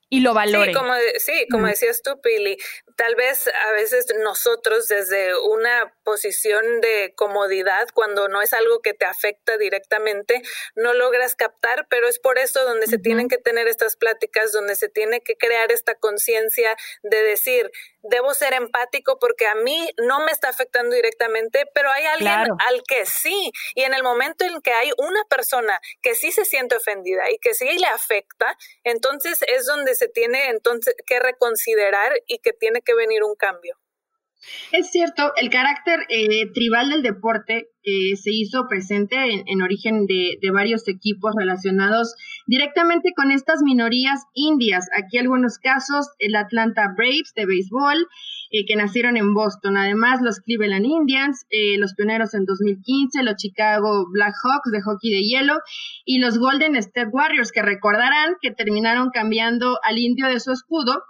[0.09, 0.73] y lo valore.
[0.73, 2.57] Sí, como, sí, como decías tú, Pili,
[2.97, 8.95] tal vez a veces nosotros desde una posición de comodidad, cuando no es algo que
[8.95, 10.43] te afecta directamente,
[10.75, 14.77] no logras captar, pero es por eso donde se tienen que tener estas pláticas, donde
[14.77, 17.71] se tiene que crear esta conciencia de decir,
[18.03, 22.83] debo ser empático porque a mí no me está afectando directamente, pero hay alguien al
[22.87, 23.53] que sí.
[23.75, 27.39] Y en el momento en que hay una persona que sí se siente ofendida y
[27.39, 32.82] que sí le afecta, entonces es donde se tiene entonces que reconsiderar y que tiene
[32.85, 33.77] que venir un cambio.
[34.73, 39.17] Es cierto, el carácter eh, tribal del deporte eh, se hizo presente
[39.47, 42.15] en, origen de, varios equipos relacionados
[42.47, 44.89] directamente con estas minorías indias.
[44.97, 48.09] Aquí algunos casos, el Atlanta Braves de béisbol,
[48.51, 49.77] eh, que nacieron en Boston.
[49.77, 51.47] Además, los Cleveland Indians,
[51.79, 55.61] los pioneros en 2015, los Chicago Blackhawks de hockey de hielo
[56.05, 61.01] y los Golden State Warriors, que recordarán que terminaron cambiando al indio de su escudo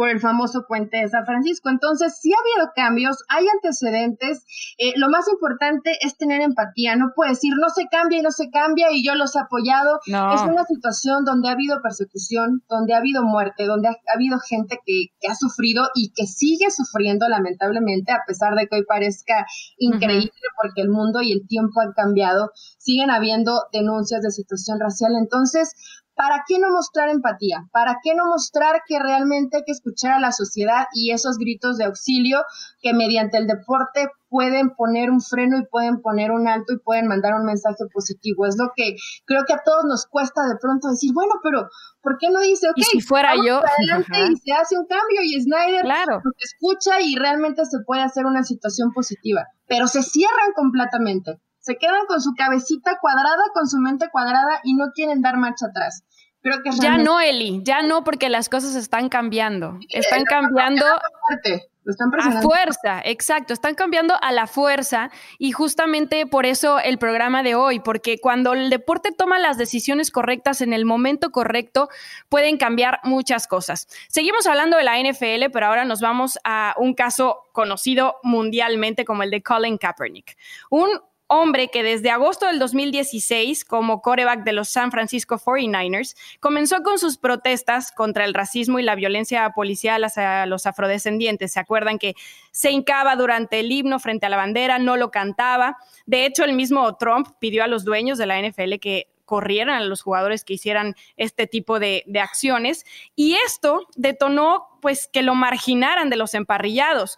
[0.00, 1.68] por el famoso puente de San Francisco.
[1.68, 4.46] Entonces, sí ha habido cambios, hay antecedentes.
[4.78, 6.96] Eh, lo más importante es tener empatía.
[6.96, 10.00] No puede decir, no se cambia y no se cambia y yo los he apoyado.
[10.06, 14.78] Es una situación donde ha habido persecución, donde ha habido muerte, donde ha, habido gente
[14.86, 19.44] que, ha sufrido y que sigue sufriendo lamentablemente, a pesar de que hoy parezca
[19.76, 25.12] increíble porque el mundo y el tiempo han cambiado, siguen habiendo denuncias de situación racial.
[25.20, 25.74] Entonces,
[26.20, 27.66] ¿para qué no mostrar empatía?
[27.72, 31.78] ¿Para qué no mostrar que realmente hay que escuchar a la sociedad y esos gritos
[31.78, 32.42] de auxilio
[32.82, 37.08] que mediante el deporte pueden poner un freno y pueden poner un alto y pueden
[37.08, 38.44] mandar un mensaje positivo?
[38.44, 41.70] Es lo que creo que a todos nos cuesta de pronto decir, bueno, pero
[42.02, 45.40] ¿por qué no dice, ok, si fuera yo, adelante y se hace un cambio y
[45.40, 46.20] Snyder claro.
[46.36, 49.46] escucha y realmente se puede hacer una situación positiva?
[49.66, 54.74] Pero se cierran completamente se quedan con su cabecita cuadrada, con su mente cuadrada y
[54.74, 56.04] no quieren dar marcha atrás.
[56.42, 59.78] Creo que ya no, Eli, ya no, porque las cosas están cambiando.
[59.90, 66.98] están cambiando a fuerza, exacto, están cambiando a la fuerza y justamente por eso el
[66.98, 71.88] programa de hoy, porque cuando el deporte toma las decisiones correctas en el momento correcto,
[72.28, 73.88] pueden cambiar muchas cosas.
[74.08, 79.22] Seguimos hablando de la NFL, pero ahora nos vamos a un caso conocido mundialmente como
[79.22, 80.36] el de Colin Kaepernick,
[80.70, 80.88] un
[81.30, 86.98] hombre que desde agosto del 2016, como coreback de los San Francisco 49ers, comenzó con
[86.98, 91.52] sus protestas contra el racismo y la violencia policial hacia los afrodescendientes.
[91.52, 92.16] ¿Se acuerdan que
[92.50, 95.76] se hincaba durante el himno frente a la bandera, no lo cantaba?
[96.04, 99.84] De hecho, el mismo Trump pidió a los dueños de la NFL que corrieran a
[99.84, 105.36] los jugadores que hicieran este tipo de, de, acciones y esto detonó pues que lo
[105.36, 107.16] marginaran de los emparrillados.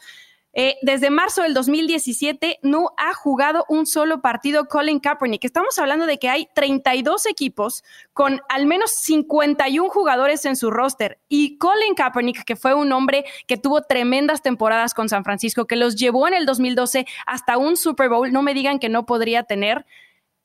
[0.54, 5.44] Eh, desde marzo del 2017 no ha jugado un solo partido Colin Kaepernick.
[5.44, 7.82] Estamos hablando de que hay 32 equipos
[8.12, 11.18] con al menos 51 jugadores en su roster.
[11.28, 15.76] Y Colin Kaepernick, que fue un hombre que tuvo tremendas temporadas con San Francisco, que
[15.76, 19.44] los llevó en el 2012 hasta un Super Bowl, no me digan que no podría
[19.44, 19.86] tener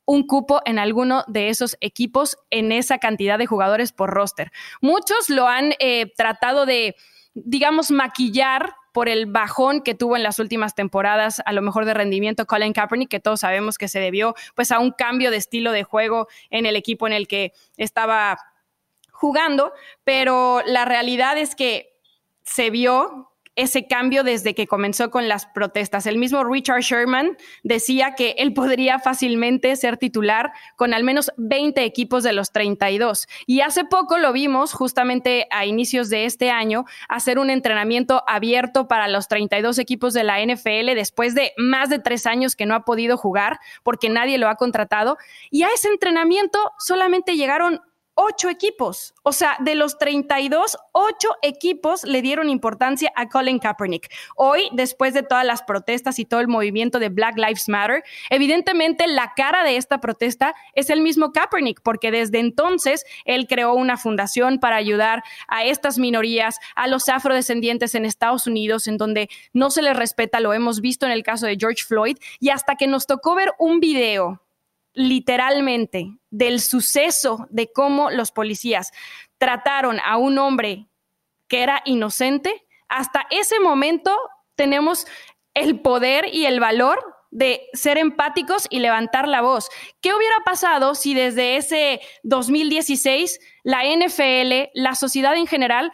[0.05, 4.53] un cupo en alguno de esos equipos en esa cantidad de jugadores por roster.
[4.79, 6.95] Muchos lo han eh, tratado de,
[7.33, 11.93] digamos, maquillar por el bajón que tuvo en las últimas temporadas, a lo mejor de
[11.93, 15.71] rendimiento Colin Kaepernick, que todos sabemos que se debió pues a un cambio de estilo
[15.71, 18.39] de juego en el equipo en el que estaba
[19.11, 19.71] jugando,
[20.03, 21.93] pero la realidad es que
[22.41, 26.05] se vio ese cambio desde que comenzó con las protestas.
[26.05, 31.83] El mismo Richard Sherman decía que él podría fácilmente ser titular con al menos 20
[31.83, 33.27] equipos de los 32.
[33.47, 38.87] Y hace poco lo vimos, justamente a inicios de este año, hacer un entrenamiento abierto
[38.87, 42.75] para los 32 equipos de la NFL después de más de tres años que no
[42.75, 45.17] ha podido jugar porque nadie lo ha contratado.
[45.49, 47.81] Y a ese entrenamiento solamente llegaron
[48.19, 49.13] ocho equipos.
[49.21, 54.11] O sea, de los 32, ocho equipos le dieron importancia a Colin Kaepernick.
[54.35, 59.07] Hoy, después de todas las protestas y todo el movimiento de Black Lives Matter, evidentemente
[59.07, 63.97] la cara de esta protesta es el mismo Kaepernick, porque desde entonces él creó una
[63.97, 69.69] fundación para ayudar a estas minorías, a los afrodescendientes en Estados Unidos, en donde no
[69.69, 72.87] se les respeta, lo hemos visto en el caso de George Floyd, y hasta que
[72.87, 74.41] nos tocó ver un video
[74.97, 78.91] literalmente del suceso de cómo los policías
[79.37, 80.87] trataron a un hombre
[81.47, 84.17] que era inocente, hasta ese momento
[84.55, 85.05] tenemos
[85.53, 89.69] el poder y el valor de ser empáticos y levantar la voz.
[90.01, 95.93] ¿Qué hubiera pasado si desde ese 2016 la NFL, la sociedad en general,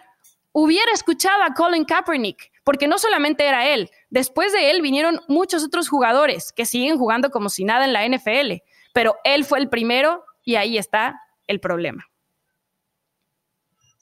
[0.54, 2.54] hubiera escuchado a Colin Kaepernick?
[2.64, 7.32] Porque no solamente era él, después de él vinieron muchos otros jugadores que siguen jugando
[7.32, 8.64] como si nada en la NFL
[8.94, 12.06] pero él fue el primero y ahí está el problema.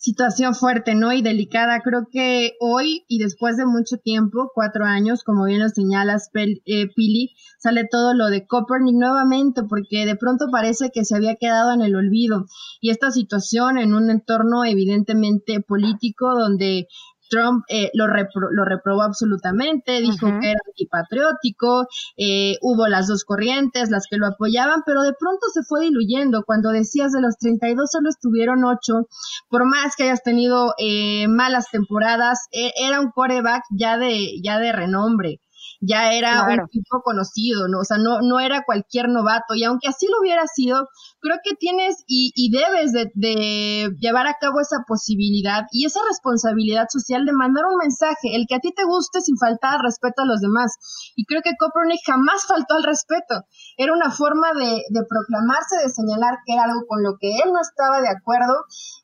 [0.03, 1.13] Situación fuerte, ¿no?
[1.13, 1.79] Y delicada.
[1.83, 6.87] Creo que hoy y después de mucho tiempo, cuatro años, como bien lo señalas, eh,
[6.95, 11.71] Pili, sale todo lo de Copernic nuevamente, porque de pronto parece que se había quedado
[11.71, 12.45] en el olvido.
[12.79, 16.87] Y esta situación en un entorno evidentemente político donde
[17.32, 23.89] Trump eh, lo, lo, reprobó absolutamente, dijo que era antipatriótico, eh, hubo las dos corrientes,
[23.89, 26.43] las que lo apoyaban, pero de pronto se fue diluyendo.
[26.45, 29.07] Cuando decías de los 32 solo estuvieron 8,
[29.49, 34.59] por más que hayas tenido eh, malas temporadas, e, era un coreback ya de, ya
[34.59, 35.39] de renombre
[35.82, 37.79] ya era un tipo conocido, ¿no?
[37.79, 39.55] O sea, no, no era cualquier novato.
[39.55, 40.88] Y aunque así lo hubiera sido,
[41.19, 45.99] creo que tienes y, y debes de, de, llevar a cabo esa posibilidad y esa
[46.07, 50.21] responsabilidad social de mandar un mensaje, el que a ti te guste sin faltar respeto
[50.21, 50.77] a los demás.
[51.15, 53.41] Y creo que Copernic jamás faltó al respeto.
[53.75, 57.51] Era una forma de, de proclamarse, de señalar que era algo con lo que él
[57.51, 58.53] no estaba de acuerdo.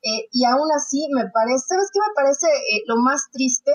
[0.06, 3.72] Eh, y aún así, me parece, ¿sabes qué me parece eh, lo más triste?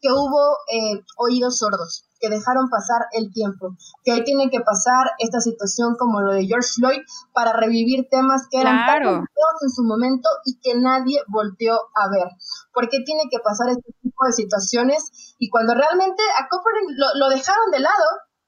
[0.00, 5.10] Que hubo eh, oídos sordos que dejaron pasar el tiempo, que hoy tiene que pasar
[5.18, 7.00] esta situación como lo de George Floyd
[7.32, 12.28] para revivir temas que eran tan en su momento y que nadie volteó a ver.
[12.72, 15.34] ¿Por qué tiene que pasar este tipo de situaciones?
[15.38, 16.74] Y cuando realmente a Cooper
[17.18, 18.04] lo, dejaron de lado,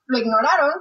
[0.07, 0.72] lo ignoraron,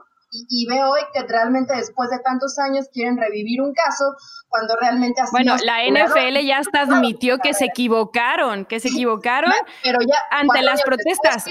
[0.49, 4.15] y, veo hoy que realmente después de tantos años quieren revivir un caso
[4.47, 9.53] cuando realmente así Bueno, la NFL ya hasta admitió que se equivocaron, que se equivocaron
[9.83, 11.45] pero ya, ante las protestas.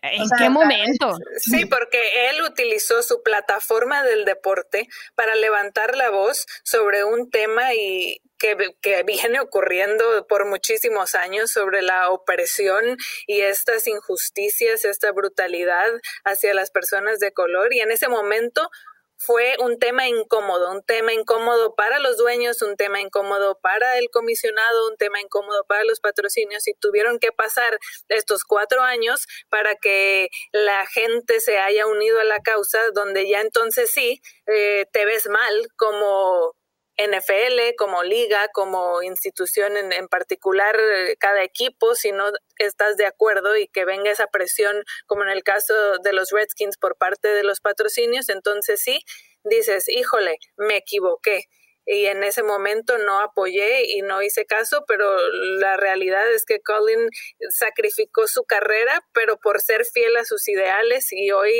[0.00, 1.16] ¿En qué momento?
[1.38, 7.74] Sí, porque él utilizó su plataforma del deporte para levantar la voz sobre un tema
[7.74, 15.90] y que, viene ocurriendo por muchísimos años sobre la opresión y estas injusticias, esta brutalidad
[16.24, 17.74] hacia las personas de color.
[17.74, 18.70] Y en ese momento
[19.18, 24.10] fue un tema incómodo, un tema incómodo para los dueños, un tema incómodo para el
[24.10, 27.78] comisionado, un tema incómodo para los patrocinios y tuvieron que pasar
[28.08, 33.40] estos cuatro años para que la gente se haya unido a la causa, donde ya
[33.40, 36.54] entonces sí eh, te ves mal como
[36.98, 43.06] NFL, como liga, como institución en, en, particular, eh, cada equipo, si no estás de
[43.06, 47.28] acuerdo y que venga esa presión, como en el caso de los Redskins por parte
[47.28, 49.00] de los patrocinios, entonces sí,
[49.44, 51.44] dices, híjole, me equivoqué.
[51.90, 55.16] Y en ese momento no apoyé y no hice caso, pero
[55.58, 57.08] la realidad es que Colin
[57.48, 61.54] sacrificó su carrera, pero por ser fiel a sus ideales y hoy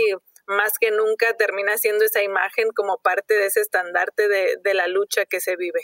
[0.48, 4.88] más que nunca termina siendo esa imagen como parte de ese estandarte de, de la
[4.88, 5.80] lucha que se vive.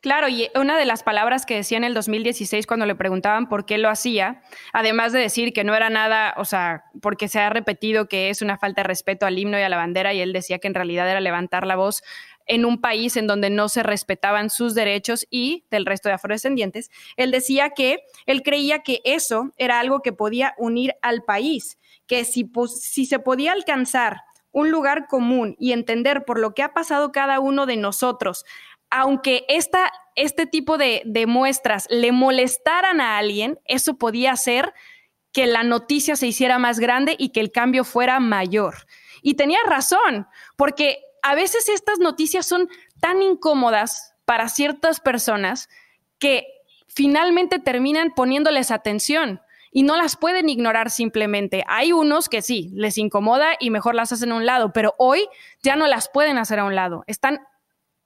[0.00, 3.66] Claro, y una de las palabras que decía en el 2016 cuando le preguntaban por
[3.66, 4.42] qué lo hacía,
[4.72, 8.40] además de decir que no era nada, o sea, porque se ha repetido que es
[8.40, 10.74] una falta de respeto al himno y a la bandera, y él decía que en
[10.74, 12.02] realidad era levantar la voz
[12.46, 16.90] en un país en donde no se respetaban sus derechos y del resto de afrodescendientes,
[17.16, 22.24] él decía que él creía que eso era algo que podía unir al país, que
[22.24, 22.50] si,
[23.06, 27.66] se podía alcanzar un lugar común y entender por lo que ha pasado cada uno
[27.66, 28.44] de nosotros,
[28.90, 34.72] aunque esta, este tipo de, de muestras le molestaran a alguien, eso podía hacer
[35.32, 38.86] que la noticia se hiciera más grande y que el cambio fuera mayor.
[39.20, 42.68] Y tenía razón, porque a veces estas noticias son
[43.00, 45.68] tan incómodas para ciertas personas
[46.18, 46.46] que
[46.86, 49.40] finalmente terminan poniéndoles atención
[49.74, 51.64] y no las pueden ignorar simplemente.
[51.66, 55.28] Hay unos que sí, les incomoda y mejor las hacen a un lado, pero hoy
[55.62, 57.02] ya no las pueden hacer a un lado.
[57.08, 57.40] Están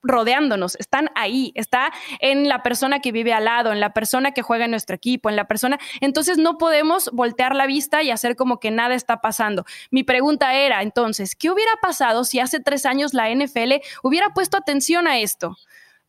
[0.03, 4.41] rodeándonos, están ahí, está en la persona que vive al lado, en la persona que
[4.41, 5.79] juega en nuestro equipo, en la persona.
[6.01, 9.67] Entonces no podemos voltear la vista y hacer como que nada está pasando.
[9.91, 14.57] Mi pregunta era entonces, ¿qué hubiera pasado si hace tres años la NFL hubiera puesto
[14.57, 15.59] atención a esto?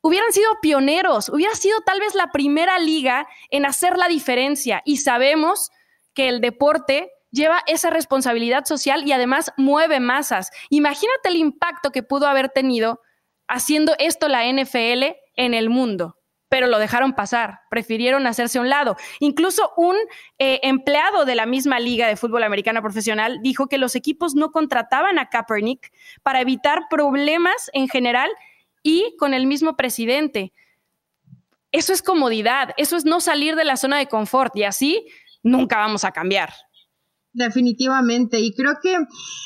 [0.01, 4.97] Hubieran sido pioneros, hubiera sido tal vez la primera liga en hacer la diferencia y
[4.97, 5.71] sabemos
[6.13, 10.51] que el deporte lleva esa responsabilidad social y además mueve masas.
[10.69, 13.01] Imagínate el impacto que pudo haber tenido
[13.47, 16.17] haciendo esto la NFL en el mundo,
[16.49, 18.95] pero lo dejaron pasar, prefirieron hacerse a un lado.
[19.19, 19.95] Incluso un
[20.37, 24.51] eh, empleado de la misma liga de fútbol americana profesional dijo que los equipos no
[24.51, 25.91] contrataban a Kaepernick
[26.23, 28.29] para evitar problemas en general
[28.83, 30.53] y con el mismo presidente.
[31.71, 35.05] Eso es comodidad, eso es no salir de la zona de confort y así
[35.43, 36.51] nunca vamos a cambiar.
[37.31, 38.97] Definitivamente, y creo que,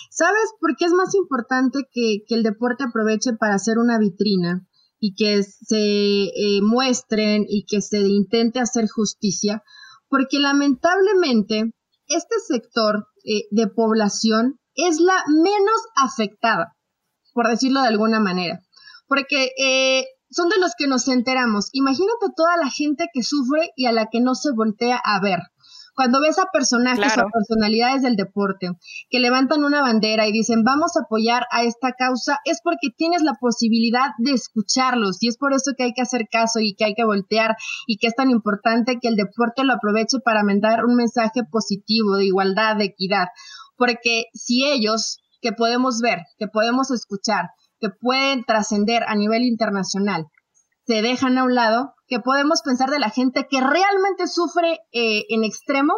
[0.10, 4.66] ¿sabes por qué es más importante que, el deporte aproveche para hacer una vitrina
[5.00, 9.64] y que se eh, muestren y que se intente hacer justicia?
[10.08, 11.74] Porque lamentablemente
[12.08, 16.78] este sector eh, de población es la menos afectada,
[17.34, 18.63] por decirlo de alguna manera,
[19.14, 21.70] porque eh, son de los que nos enteramos.
[21.72, 25.38] Imagínate toda la gente que sufre y a la que no se voltea a ver.
[25.96, 28.72] Cuando ves a personajes o personalidades del deporte
[29.12, 33.22] que levantan una bandera y dicen vamos a apoyar a esta causa, es porque tienes
[33.22, 36.86] la posibilidad de escucharlos y es por eso que hay que hacer caso y que
[36.86, 37.56] hay que voltear
[37.86, 42.16] y que es tan importante que el deporte lo aproveche para mandar un mensaje positivo
[42.16, 43.28] de igualdad, de equidad.
[43.78, 47.50] Porque si ellos que podemos ver, que podemos escuchar,
[47.84, 50.28] que pueden trascender a nivel internacional,
[50.88, 55.24] se dejan a un lado, que podemos pensar de la gente que realmente sufre eh,
[55.28, 55.94] en extremo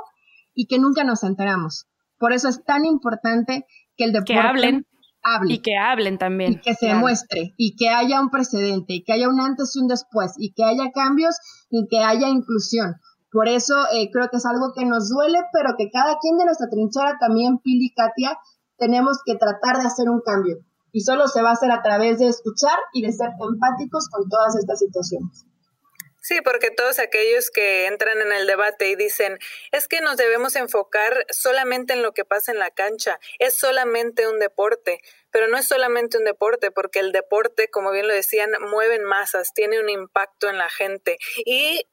[0.55, 1.85] y que nunca nos enteramos.
[2.17, 3.65] Por eso es tan importante
[3.95, 4.85] que el deporte que hablen
[5.21, 9.03] hable y que hablen también y que se muestre y que haya un precedente y
[9.03, 11.35] que haya un antes y un después y que haya cambios
[11.69, 12.95] y que haya inclusión.
[13.31, 16.45] Por eso eh, creo que es algo que nos duele, pero que cada quien de
[16.45, 18.39] nuestra trinchera, también Pili y Katia,
[18.77, 20.57] tenemos que tratar de hacer un cambio
[20.95, 24.29] y solo se va a hacer a través de escuchar y de ser empáticos con
[24.29, 25.45] todas estas situaciones.
[26.21, 29.37] Sí, porque todos aquellos que entran en el debate y dicen,
[29.73, 34.25] es que nos debemos enfocar solamente en lo que pasa en la cancha, es solamente
[34.25, 38.51] un deporte, pero no es solamente un deporte, porque el deporte, como bien lo decían,
[38.71, 41.85] mueve masas, tiene un impacto en la gente y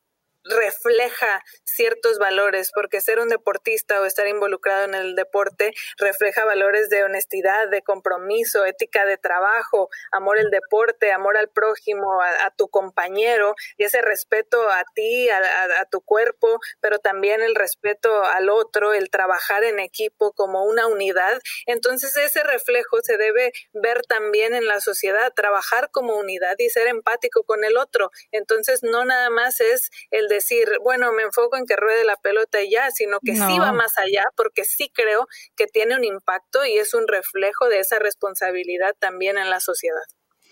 [0.45, 6.89] refleja ciertos valores, porque ser un deportista o estar involucrado en el deporte refleja valores
[6.89, 12.69] de honestidad, de compromiso, ética de trabajo, amor al deporte, amor al prójimo, a, tu
[12.69, 15.43] compañero y ese respeto a ti, a,
[15.91, 21.41] tu cuerpo, pero también el respeto al otro, el trabajar en equipo como una unidad.
[21.67, 26.89] Entonces ese reflejo se debe ver también en la sociedad, trabajar como unidad y ser
[26.89, 28.11] empático con el otro.
[28.33, 32.61] Entonces no nada más es el decir, bueno, me enfoco en que ruede la pelota
[32.63, 35.27] y ya, sino que sí va más allá, porque sí creo
[35.57, 40.03] que tiene un impacto y es un reflejo de esa responsabilidad también en la sociedad.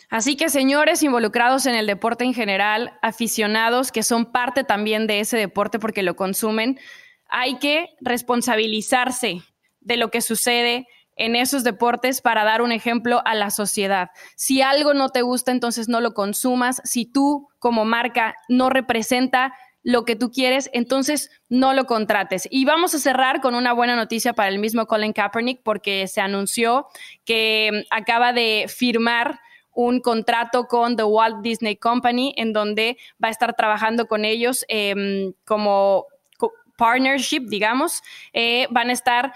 [0.09, 5.21] Así que señores involucrados en el deporte en general, aficionados que son parte también de
[5.21, 6.81] ese deporte porque lo consumen,
[7.29, 9.43] hay que responsabilizarse
[9.81, 10.87] de lo que sucede
[11.21, 14.09] en esos deportes para dar un ejemplo a la sociedad.
[14.37, 16.81] Si algo no te gusta, entonces no lo consumas.
[16.85, 19.53] Si tú como marca no representa
[19.83, 22.47] lo que tú quieres, entonces no lo contrates.
[22.51, 26.21] Y vamos a cerrar con una buena noticia para el mismo Colin Kaepernick porque se
[26.21, 26.87] anunció
[27.25, 29.41] que mm, acaba de firmar
[29.73, 34.65] un contrato con The Walt Disney Company en donde va a estar trabajando con ellos
[34.69, 36.07] em, como
[36.77, 38.03] partnership, digamos.
[38.33, 39.33] Eh, van a estar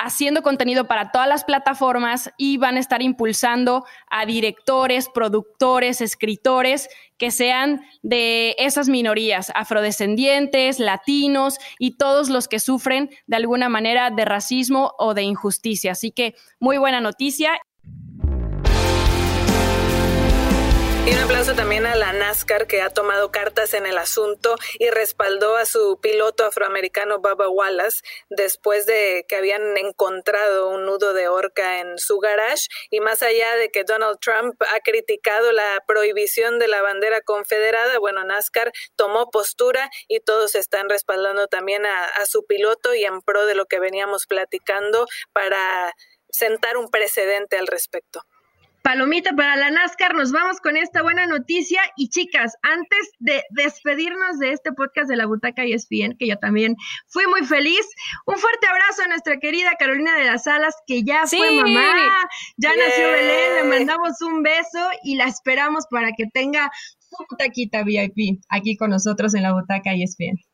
[0.00, 6.88] haciendo contenido para todas las plataformas y van a estar impulsando a directores, productores, escritores
[7.18, 14.10] que sean de esas minorías, afrodescendientes, latinos y todos los que sufren de alguna manera
[14.10, 15.92] de racismo o de injusticia.
[15.92, 17.60] Así que muy buena noticia.
[21.06, 24.90] Y un aplauso también a la NASCAR que ha tomado cartas en el asunto y
[24.90, 31.28] respaldó a su piloto afroamericano Baba Wallace después de que habían encontrado un nudo de
[31.28, 32.66] horca en su garage.
[32.90, 37.98] Y más allá de que Donald Trump ha criticado la prohibición de la bandera confederada,
[37.98, 43.22] bueno, NASCAR tomó postura y todos están respaldando también a, a su piloto y en
[43.22, 45.94] pro de lo que veníamos platicando para
[46.28, 48.22] sentar un precedente al respecto
[48.90, 50.16] palomita para la NASCAR.
[50.16, 51.80] Nos vamos con esta buena noticia.
[51.96, 56.36] Y chicas, antes de despedirnos de este podcast de la Butaca y ESPN, que yo
[56.38, 56.74] también
[57.06, 57.86] fui muy feliz,
[58.26, 62.74] un fuerte abrazo a nuestra querida Carolina de las Alas, que ya fue mamá, ya
[62.74, 66.68] nació Belén, le mandamos un beso y la esperamos para que tenga
[66.98, 70.49] su butaquita VIP aquí con nosotros en la Butaca y ESPN.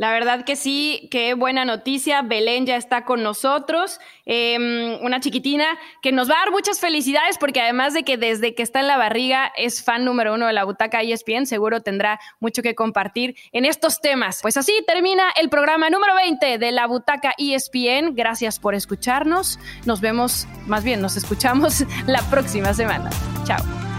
[0.00, 2.22] La verdad que sí, qué buena noticia.
[2.22, 5.66] Belén ya está con nosotros, em, una chiquitina
[6.00, 8.86] que nos va a dar muchas felicidades porque además de que desde que está en
[8.86, 13.36] la barriga es fan número uno de la butaca ESPN, seguro tendrá mucho que compartir
[13.52, 14.38] en estos temas.
[14.40, 18.14] Pues así termina el programa número 20 de la butaca ESPN.
[18.14, 19.58] Gracias por escucharnos.
[19.84, 23.10] Nos vemos, más bien nos escuchamos la próxima semana.
[23.44, 23.89] Chao.